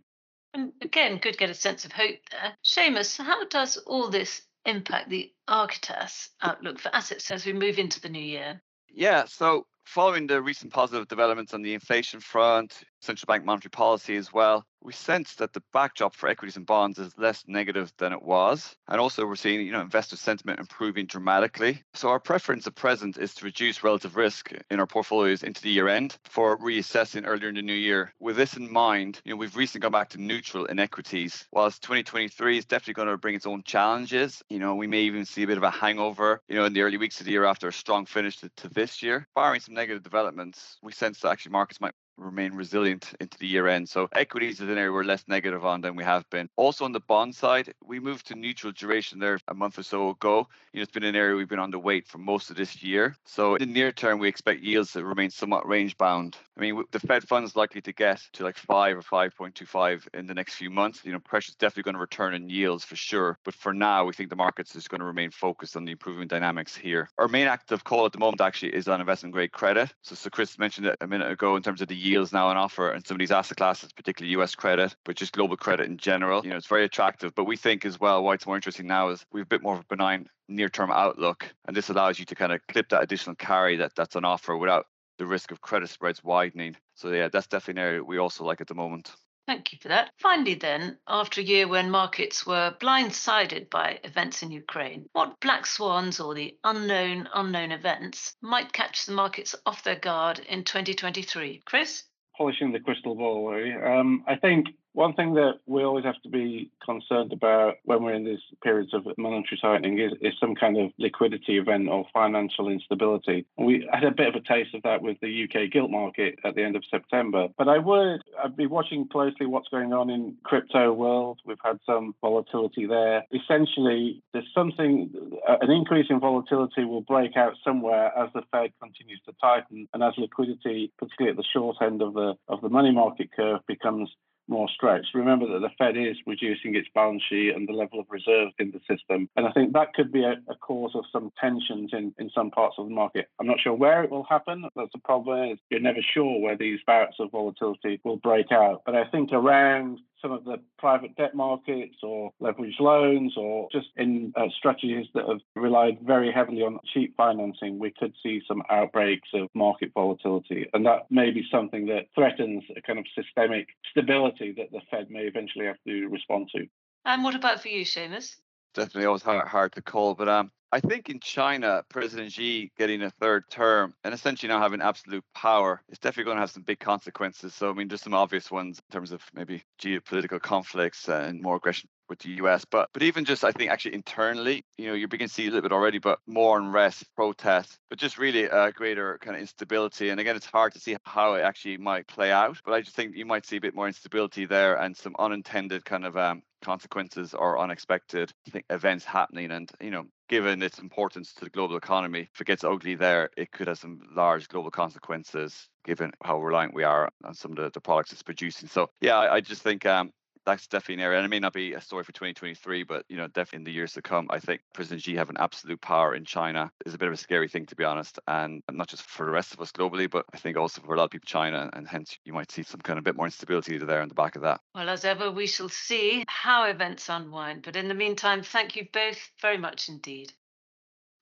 And 0.54 0.72
again, 0.82 1.18
could 1.18 1.38
get 1.38 1.48
a 1.48 1.54
sense 1.54 1.84
of 1.84 1.92
hope 1.92 2.18
there. 2.30 2.52
Seamus, 2.64 3.22
how 3.22 3.46
does 3.46 3.76
all 3.86 4.10
this 4.10 4.42
impact 4.66 5.08
the 5.08 5.32
Architas 5.48 6.28
outlook 6.42 6.78
for 6.78 6.94
assets 6.94 7.30
as 7.30 7.46
we 7.46 7.52
move 7.52 7.78
into 7.78 8.00
the 8.00 8.08
new 8.08 8.22
year? 8.22 8.60
Yeah, 8.90 9.24
so 9.24 9.66
following 9.84 10.26
the 10.26 10.42
recent 10.42 10.72
positive 10.72 11.08
developments 11.08 11.54
on 11.54 11.62
the 11.62 11.74
inflation 11.74 12.20
front, 12.20 12.82
central 13.02 13.26
bank 13.26 13.44
monetary 13.44 13.70
policy 13.70 14.16
as 14.16 14.32
well, 14.32 14.64
we 14.84 14.92
sense 14.92 15.34
that 15.36 15.52
the 15.52 15.62
backdrop 15.72 16.14
for 16.14 16.28
equities 16.28 16.56
and 16.56 16.66
bonds 16.66 16.98
is 16.98 17.16
less 17.16 17.44
negative 17.46 17.92
than 17.98 18.12
it 18.12 18.22
was. 18.22 18.74
And 18.88 19.00
also 19.00 19.26
we're 19.26 19.36
seeing, 19.36 19.64
you 19.64 19.72
know, 19.72 19.80
investor 19.80 20.16
sentiment 20.16 20.60
improving 20.60 21.06
dramatically. 21.06 21.82
So 21.94 22.08
our 22.08 22.20
preference 22.20 22.66
at 22.66 22.74
present 22.74 23.18
is 23.18 23.34
to 23.34 23.44
reduce 23.44 23.84
relative 23.84 24.16
risk 24.16 24.52
in 24.70 24.80
our 24.80 24.86
portfolios 24.86 25.42
into 25.42 25.62
the 25.62 25.70
year 25.70 25.88
end 25.88 26.16
for 26.24 26.58
reassessing 26.58 27.24
earlier 27.26 27.48
in 27.48 27.54
the 27.54 27.62
new 27.62 27.72
year. 27.72 28.12
With 28.18 28.36
this 28.36 28.56
in 28.56 28.72
mind, 28.72 29.20
you 29.24 29.32
know, 29.32 29.36
we've 29.36 29.56
recently 29.56 29.82
gone 29.82 29.92
back 29.92 30.10
to 30.10 30.20
neutral 30.20 30.66
in 30.66 30.78
equities. 30.78 31.46
Whilst 31.52 31.82
2023 31.82 32.58
is 32.58 32.64
definitely 32.64 32.94
going 32.94 33.08
to 33.08 33.18
bring 33.18 33.34
its 33.34 33.46
own 33.46 33.62
challenges, 33.62 34.42
you 34.48 34.58
know, 34.58 34.74
we 34.74 34.86
may 34.86 35.02
even 35.02 35.24
see 35.24 35.44
a 35.44 35.46
bit 35.46 35.58
of 35.58 35.62
a 35.62 35.70
hangover, 35.70 36.40
you 36.48 36.56
know, 36.56 36.64
in 36.64 36.72
the 36.72 36.82
early 36.82 36.96
weeks 36.96 37.20
of 37.20 37.26
the 37.26 37.32
year 37.32 37.44
after 37.44 37.68
a 37.68 37.72
strong 37.72 38.06
finish 38.06 38.38
to, 38.38 38.50
to 38.56 38.68
this 38.68 39.02
year. 39.02 39.26
Barring 39.34 39.60
some 39.60 39.74
negative 39.74 40.02
developments, 40.02 40.78
we 40.82 40.92
sense 40.92 41.20
that 41.20 41.30
actually 41.30 41.52
markets 41.52 41.80
might 41.80 41.94
remain 42.16 42.54
resilient 42.54 43.14
into 43.20 43.38
the 43.38 43.46
year 43.46 43.68
end. 43.68 43.88
So 43.88 44.08
equities 44.14 44.60
is 44.60 44.68
an 44.68 44.78
area 44.78 44.92
we're 44.92 45.04
less 45.04 45.24
negative 45.28 45.64
on 45.64 45.80
than 45.80 45.96
we 45.96 46.04
have 46.04 46.28
been. 46.30 46.48
Also 46.56 46.84
on 46.84 46.92
the 46.92 47.00
bond 47.00 47.34
side, 47.34 47.72
we 47.84 48.00
moved 48.00 48.26
to 48.28 48.34
neutral 48.34 48.72
duration 48.72 49.18
there 49.18 49.38
a 49.48 49.54
month 49.54 49.78
or 49.78 49.82
so 49.82 50.10
ago. 50.10 50.46
You 50.72 50.78
know, 50.78 50.82
it's 50.82 50.92
been 50.92 51.04
an 51.04 51.16
area 51.16 51.36
we've 51.36 51.48
been 51.48 51.58
underweight 51.58 52.06
for 52.06 52.18
most 52.18 52.50
of 52.50 52.56
this 52.56 52.82
year. 52.82 53.16
So 53.24 53.56
in 53.56 53.68
the 53.68 53.74
near 53.74 53.92
term, 53.92 54.18
we 54.18 54.28
expect 54.28 54.62
yields 54.62 54.92
to 54.92 55.04
remain 55.04 55.30
somewhat 55.30 55.66
range 55.66 55.96
bound. 55.96 56.36
I 56.56 56.60
mean, 56.60 56.82
the 56.90 57.00
Fed 57.00 57.26
funds 57.26 57.56
likely 57.56 57.80
to 57.82 57.92
get 57.92 58.20
to 58.34 58.44
like 58.44 58.58
five 58.58 58.96
or 58.96 59.02
5.25 59.02 60.08
in 60.14 60.26
the 60.26 60.34
next 60.34 60.54
few 60.54 60.70
months. 60.70 61.00
You 61.04 61.12
know, 61.12 61.18
pressure's 61.18 61.54
definitely 61.54 61.84
going 61.84 61.94
to 61.94 62.00
return 62.00 62.34
in 62.34 62.48
yields 62.48 62.84
for 62.84 62.96
sure. 62.96 63.38
But 63.44 63.54
for 63.54 63.72
now, 63.72 64.04
we 64.04 64.12
think 64.12 64.30
the 64.30 64.36
markets 64.36 64.76
is 64.76 64.88
going 64.88 65.00
to 65.00 65.06
remain 65.06 65.30
focused 65.30 65.76
on 65.76 65.84
the 65.84 65.92
improving 65.92 66.28
dynamics 66.28 66.76
here. 66.76 67.08
Our 67.18 67.28
main 67.28 67.46
active 67.46 67.84
call 67.84 68.06
at 68.06 68.12
the 68.12 68.18
moment 68.18 68.40
actually 68.40 68.74
is 68.74 68.88
on 68.88 69.00
investment 69.00 69.32
grade 69.32 69.52
credit. 69.52 69.92
So, 70.02 70.14
so 70.14 70.30
Chris 70.30 70.58
mentioned 70.58 70.86
it 70.86 70.96
a 71.00 71.06
minute 71.06 71.30
ago 71.30 71.56
in 71.56 71.62
terms 71.62 71.80
of 71.80 71.88
the 71.88 72.01
yields 72.02 72.32
now 72.32 72.48
on 72.48 72.56
offer 72.56 72.90
and 72.90 73.06
some 73.06 73.14
of 73.14 73.18
these 73.20 73.30
asset 73.30 73.56
classes, 73.56 73.92
particularly 73.92 74.40
US 74.40 74.54
credit, 74.54 74.94
but 75.04 75.16
just 75.16 75.32
global 75.32 75.56
credit 75.56 75.86
in 75.86 75.96
general. 75.96 76.42
You 76.44 76.50
know, 76.50 76.56
it's 76.56 76.66
very 76.66 76.84
attractive. 76.84 77.34
But 77.34 77.44
we 77.44 77.56
think 77.56 77.84
as 77.84 78.00
well, 78.00 78.22
why 78.22 78.34
it's 78.34 78.46
more 78.46 78.56
interesting 78.56 78.86
now 78.86 79.08
is 79.10 79.24
we've 79.32 79.44
a 79.44 79.46
bit 79.46 79.62
more 79.62 79.74
of 79.74 79.80
a 79.80 79.86
benign 79.88 80.28
near-term 80.48 80.90
outlook, 80.90 81.52
and 81.66 81.76
this 81.76 81.88
allows 81.88 82.18
you 82.18 82.24
to 82.26 82.34
kind 82.34 82.52
of 82.52 82.60
clip 82.68 82.88
that 82.90 83.02
additional 83.02 83.36
carry 83.36 83.76
that 83.76 83.92
that's 83.96 84.16
on 84.16 84.24
offer 84.24 84.56
without 84.56 84.86
the 85.18 85.26
risk 85.26 85.50
of 85.50 85.60
credit 85.60 85.88
spreads 85.88 86.22
widening. 86.24 86.76
So 86.94 87.10
yeah, 87.10 87.28
that's 87.32 87.46
definitely 87.46 87.80
an 87.80 87.86
area 87.86 88.04
we 88.04 88.18
also 88.18 88.44
like 88.44 88.60
at 88.60 88.66
the 88.66 88.74
moment. 88.74 89.12
Thank 89.46 89.72
you 89.72 89.78
for 89.80 89.88
that. 89.88 90.10
Finally, 90.18 90.54
then, 90.54 90.98
after 91.08 91.40
a 91.40 91.44
year 91.44 91.66
when 91.66 91.90
markets 91.90 92.46
were 92.46 92.76
blindsided 92.80 93.70
by 93.70 93.98
events 94.04 94.42
in 94.42 94.52
Ukraine, 94.52 95.08
what 95.12 95.40
black 95.40 95.66
swans 95.66 96.20
or 96.20 96.34
the 96.34 96.56
unknown, 96.62 97.28
unknown 97.34 97.72
events 97.72 98.36
might 98.40 98.72
catch 98.72 99.04
the 99.04 99.12
markets 99.12 99.54
off 99.66 99.82
their 99.82 99.98
guard 99.98 100.38
in 100.38 100.62
2023? 100.64 101.62
Chris? 101.64 102.04
Polishing 102.36 102.72
the 102.72 102.80
crystal 102.80 103.14
ball, 103.16 103.52
um, 103.84 104.24
I 104.26 104.36
think 104.36 104.68
one 104.94 105.14
thing 105.14 105.34
that 105.34 105.60
we 105.66 105.84
always 105.84 106.04
have 106.04 106.20
to 106.22 106.28
be 106.28 106.70
concerned 106.84 107.32
about 107.32 107.76
when 107.84 108.02
we're 108.02 108.14
in 108.14 108.24
these 108.24 108.40
periods 108.62 108.92
of 108.92 109.06
monetary 109.16 109.58
tightening 109.60 109.98
is, 109.98 110.12
is 110.20 110.34
some 110.38 110.54
kind 110.54 110.76
of 110.76 110.90
liquidity 110.98 111.58
event 111.58 111.88
or 111.88 112.06
financial 112.12 112.68
instability. 112.68 113.46
We 113.56 113.88
had 113.92 114.04
a 114.04 114.10
bit 114.10 114.28
of 114.28 114.34
a 114.34 114.40
taste 114.40 114.74
of 114.74 114.82
that 114.82 115.02
with 115.02 115.18
the 115.20 115.44
UK 115.44 115.70
gilt 115.70 115.90
market 115.90 116.38
at 116.44 116.54
the 116.54 116.62
end 116.62 116.76
of 116.76 116.84
September. 116.90 117.48
But 117.56 117.68
I 117.68 117.78
would 117.78 118.22
I'd 118.42 118.56
be 118.56 118.66
watching 118.66 119.08
closely 119.08 119.46
what's 119.46 119.68
going 119.68 119.92
on 119.92 120.10
in 120.10 120.36
crypto 120.44 120.92
world. 120.92 121.40
We've 121.44 121.56
had 121.64 121.78
some 121.86 122.14
volatility 122.20 122.86
there. 122.86 123.24
Essentially, 123.32 124.22
there's 124.32 124.48
something 124.54 125.10
uh, 125.48 125.56
an 125.60 125.70
increase 125.70 126.06
in 126.10 126.20
volatility 126.20 126.84
will 126.84 127.00
break 127.00 127.36
out 127.36 127.54
somewhere 127.64 128.16
as 128.16 128.28
the 128.34 128.42
Fed 128.50 128.72
continues 128.80 129.20
to 129.26 129.34
tighten 129.40 129.88
and 129.94 130.02
as 130.02 130.14
liquidity, 130.18 130.92
particularly 130.98 131.30
at 131.30 131.36
the 131.36 131.44
short 131.52 131.76
end 131.80 132.02
of 132.02 132.14
the 132.14 132.34
of 132.48 132.60
the 132.60 132.68
money 132.68 132.92
market 132.92 133.30
curve, 133.34 133.60
becomes 133.66 134.10
more 134.52 134.68
stretched. 134.68 135.14
Remember 135.14 135.46
that 135.48 135.60
the 135.60 135.70
Fed 135.78 135.96
is 135.96 136.16
reducing 136.26 136.76
its 136.76 136.88
balance 136.94 137.22
sheet 137.28 137.52
and 137.54 137.66
the 137.66 137.72
level 137.72 137.98
of 137.98 138.06
reserves 138.10 138.52
in 138.58 138.70
the 138.70 138.80
system. 138.88 139.28
And 139.36 139.46
I 139.46 139.52
think 139.52 139.72
that 139.72 139.94
could 139.94 140.12
be 140.12 140.24
a, 140.24 140.34
a, 140.48 140.54
cause 140.56 140.92
of 140.94 141.04
some 141.12 141.32
tensions 141.40 141.90
in, 141.92 142.14
in 142.18 142.30
some 142.34 142.50
parts 142.50 142.76
of 142.78 142.86
the 142.86 142.94
market. 142.94 143.28
I'm 143.40 143.46
not 143.46 143.60
sure 143.60 143.74
where 143.74 144.04
it 144.04 144.10
will 144.10 144.24
happen. 144.24 144.64
That's 144.76 144.92
the 144.92 145.00
problem 145.00 145.50
is 145.50 145.58
you're 145.70 145.80
never 145.80 146.00
sure 146.14 146.40
where 146.40 146.56
these 146.56 146.78
bouts 146.86 147.16
of 147.18 147.30
volatility 147.32 148.00
will 148.04 148.18
break 148.18 148.52
out. 148.52 148.82
But 148.86 148.94
I 148.94 149.04
think 149.06 149.32
around 149.32 149.98
some 150.22 150.32
of 150.32 150.44
the 150.44 150.58
private 150.78 151.16
debt 151.16 151.34
markets 151.34 151.96
or 152.02 152.32
leveraged 152.40 152.80
loans 152.80 153.34
or 153.36 153.68
just 153.72 153.88
in 153.96 154.32
uh, 154.36 154.46
strategies 154.56 155.06
that 155.14 155.28
have 155.28 155.40
relied 155.54 155.98
very 156.00 156.32
heavily 156.32 156.62
on 156.62 156.78
cheap 156.94 157.14
financing, 157.16 157.78
we 157.78 157.90
could 157.90 158.14
see 158.22 158.40
some 158.46 158.62
outbreaks 158.70 159.28
of 159.34 159.48
market 159.54 159.90
volatility. 159.92 160.66
And 160.72 160.86
that 160.86 161.10
may 161.10 161.30
be 161.30 161.44
something 161.50 161.86
that 161.86 162.06
threatens 162.14 162.62
a 162.76 162.80
kind 162.80 162.98
of 162.98 163.04
systemic 163.14 163.68
stability 163.90 164.54
that 164.56 164.70
the 164.70 164.80
Fed 164.90 165.10
may 165.10 165.22
eventually 165.22 165.66
have 165.66 165.82
to 165.86 166.06
respond 166.06 166.48
to. 166.54 166.66
And 167.04 167.24
what 167.24 167.34
about 167.34 167.60
for 167.60 167.68
you, 167.68 167.84
Seamus? 167.84 168.36
Definitely 168.74 169.06
always 169.06 169.22
hard, 169.22 169.48
hard 169.48 169.72
to 169.72 169.82
call, 169.82 170.14
but 170.14 170.28
um, 170.28 170.50
I 170.74 170.80
think 170.80 171.10
in 171.10 171.20
China, 171.20 171.84
President 171.90 172.32
Xi 172.32 172.72
getting 172.78 173.02
a 173.02 173.10
third 173.10 173.44
term 173.50 173.94
and 174.04 174.14
essentially 174.14 174.48
now 174.48 174.58
having 174.58 174.80
absolute 174.80 175.24
power 175.34 175.82
is 175.90 175.98
definitely 175.98 176.24
going 176.24 176.36
to 176.38 176.40
have 176.40 176.50
some 176.50 176.62
big 176.62 176.80
consequences. 176.80 177.54
So, 177.54 177.68
I 177.68 177.74
mean, 177.74 177.90
just 177.90 178.04
some 178.04 178.14
obvious 178.14 178.50
ones 178.50 178.78
in 178.78 178.92
terms 178.92 179.12
of 179.12 179.22
maybe 179.34 179.62
geopolitical 179.78 180.40
conflicts 180.40 181.10
and 181.10 181.42
more 181.42 181.56
aggression 181.56 181.90
with 182.08 182.18
the 182.20 182.30
US. 182.42 182.64
But 182.64 182.88
but 182.92 183.02
even 183.02 183.24
just 183.24 183.44
I 183.44 183.52
think 183.52 183.70
actually 183.70 183.94
internally, 183.94 184.64
you 184.76 184.86
know, 184.86 184.94
you're 184.94 185.08
beginning 185.08 185.28
to 185.28 185.34
see 185.34 185.44
a 185.44 185.50
little 185.50 185.62
bit 185.62 185.72
already, 185.72 185.98
but 185.98 186.18
more 186.26 186.58
unrest, 186.58 187.04
protests, 187.16 187.78
but 187.88 187.98
just 187.98 188.18
really 188.18 188.44
a 188.44 188.72
greater 188.72 189.18
kind 189.18 189.36
of 189.36 189.40
instability. 189.40 190.10
And 190.10 190.20
again, 190.20 190.36
it's 190.36 190.46
hard 190.46 190.72
to 190.74 190.80
see 190.80 190.96
how 191.04 191.34
it 191.34 191.42
actually 191.42 191.78
might 191.78 192.06
play 192.06 192.30
out. 192.30 192.58
But 192.64 192.74
I 192.74 192.80
just 192.80 192.96
think 192.96 193.16
you 193.16 193.26
might 193.26 193.46
see 193.46 193.56
a 193.56 193.60
bit 193.60 193.74
more 193.74 193.86
instability 193.86 194.46
there 194.46 194.76
and 194.76 194.96
some 194.96 195.14
unintended 195.18 195.84
kind 195.84 196.04
of 196.04 196.16
um, 196.16 196.42
consequences 196.62 197.34
or 197.34 197.58
unexpected 197.58 198.32
events 198.70 199.04
happening. 199.04 199.50
And, 199.50 199.70
you 199.80 199.90
know, 199.90 200.04
given 200.28 200.62
its 200.62 200.78
importance 200.78 201.34
to 201.34 201.44
the 201.44 201.50
global 201.50 201.76
economy, 201.76 202.28
if 202.32 202.40
it 202.40 202.46
gets 202.46 202.64
ugly 202.64 202.94
there, 202.94 203.30
it 203.36 203.52
could 203.52 203.68
have 203.68 203.78
some 203.78 204.00
large 204.14 204.48
global 204.48 204.70
consequences 204.70 205.68
given 205.84 206.12
how 206.22 206.40
reliant 206.40 206.74
we 206.74 206.84
are 206.84 207.10
on 207.24 207.34
some 207.34 207.50
of 207.50 207.56
the, 207.58 207.70
the 207.70 207.80
products 207.80 208.12
it's 208.12 208.22
producing. 208.22 208.68
So, 208.68 208.88
yeah, 209.00 209.16
I, 209.18 209.34
I 209.34 209.40
just 209.40 209.62
think 209.62 209.84
um, 209.84 210.12
that's 210.44 210.66
definitely 210.66 210.94
an 210.94 211.00
area. 211.00 211.18
And 211.18 211.26
it 211.26 211.28
may 211.28 211.40
not 211.40 211.52
be 211.52 211.74
a 211.74 211.80
story 211.80 212.04
for 212.04 212.12
2023, 212.12 212.82
but 212.84 213.04
you 213.08 213.16
know, 213.16 213.28
definitely 213.28 213.58
in 213.58 213.64
the 213.64 213.72
years 213.72 213.92
to 213.94 214.02
come, 214.02 214.26
I 214.30 214.38
think 214.38 214.60
President 214.74 215.02
Xi 215.02 215.14
having 215.14 215.36
absolute 215.38 215.80
power 215.80 216.14
in 216.14 216.24
China 216.24 216.70
is 216.86 216.94
a 216.94 216.98
bit 216.98 217.08
of 217.08 217.14
a 217.14 217.16
scary 217.16 217.48
thing, 217.48 217.66
to 217.66 217.76
be 217.76 217.84
honest. 217.84 218.18
And 218.26 218.62
not 218.70 218.88
just 218.88 219.02
for 219.02 219.26
the 219.26 219.32
rest 219.32 219.54
of 219.54 219.60
us 219.60 219.72
globally, 219.72 220.10
but 220.10 220.24
I 220.32 220.38
think 220.38 220.56
also 220.56 220.80
for 220.80 220.94
a 220.94 220.98
lot 220.98 221.04
of 221.04 221.10
people 221.10 221.26
in 221.26 221.30
China. 221.30 221.70
And 221.72 221.86
hence, 221.86 222.18
you 222.24 222.32
might 222.32 222.50
see 222.50 222.62
some 222.62 222.80
kind 222.80 222.98
of 222.98 223.04
bit 223.04 223.16
more 223.16 223.26
instability 223.26 223.78
there 223.78 224.02
in 224.02 224.08
the 224.08 224.14
back 224.14 224.36
of 224.36 224.42
that. 224.42 224.60
Well, 224.74 224.88
as 224.88 225.04
ever, 225.04 225.30
we 225.30 225.46
shall 225.46 225.68
see 225.68 226.24
how 226.28 226.64
events 226.64 227.08
unwind. 227.08 227.62
But 227.62 227.76
in 227.76 227.88
the 227.88 227.94
meantime, 227.94 228.42
thank 228.42 228.76
you 228.76 228.86
both 228.92 229.30
very 229.40 229.58
much 229.58 229.88
indeed. 229.88 230.32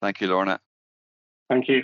Thank 0.01 0.21
you, 0.21 0.29
Lorna. 0.29 0.61
Thank 1.49 1.69
you. 1.69 1.83